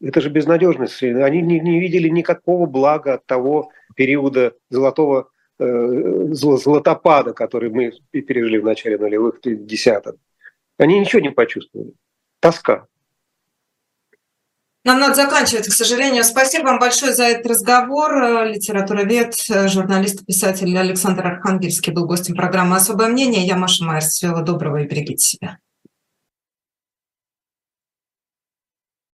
[0.00, 1.02] это же безнадежность.
[1.02, 8.58] Они не, не видели никакого блага от того периода золотого э, золотопада, который мы пережили
[8.58, 10.16] в начале нулевых десятых.
[10.78, 11.92] Они ничего не почувствовали.
[12.40, 12.88] Тоска.
[14.84, 16.24] Нам надо заканчивать, к сожалению.
[16.24, 18.46] Спасибо вам большое за этот разговор.
[18.46, 19.34] Литературовед,
[19.68, 23.46] журналист писатель Александр Архангельский был гостем программы «Особое мнение».
[23.46, 24.02] Я Маша Майер.
[24.02, 25.58] Всего доброго и берегите себя.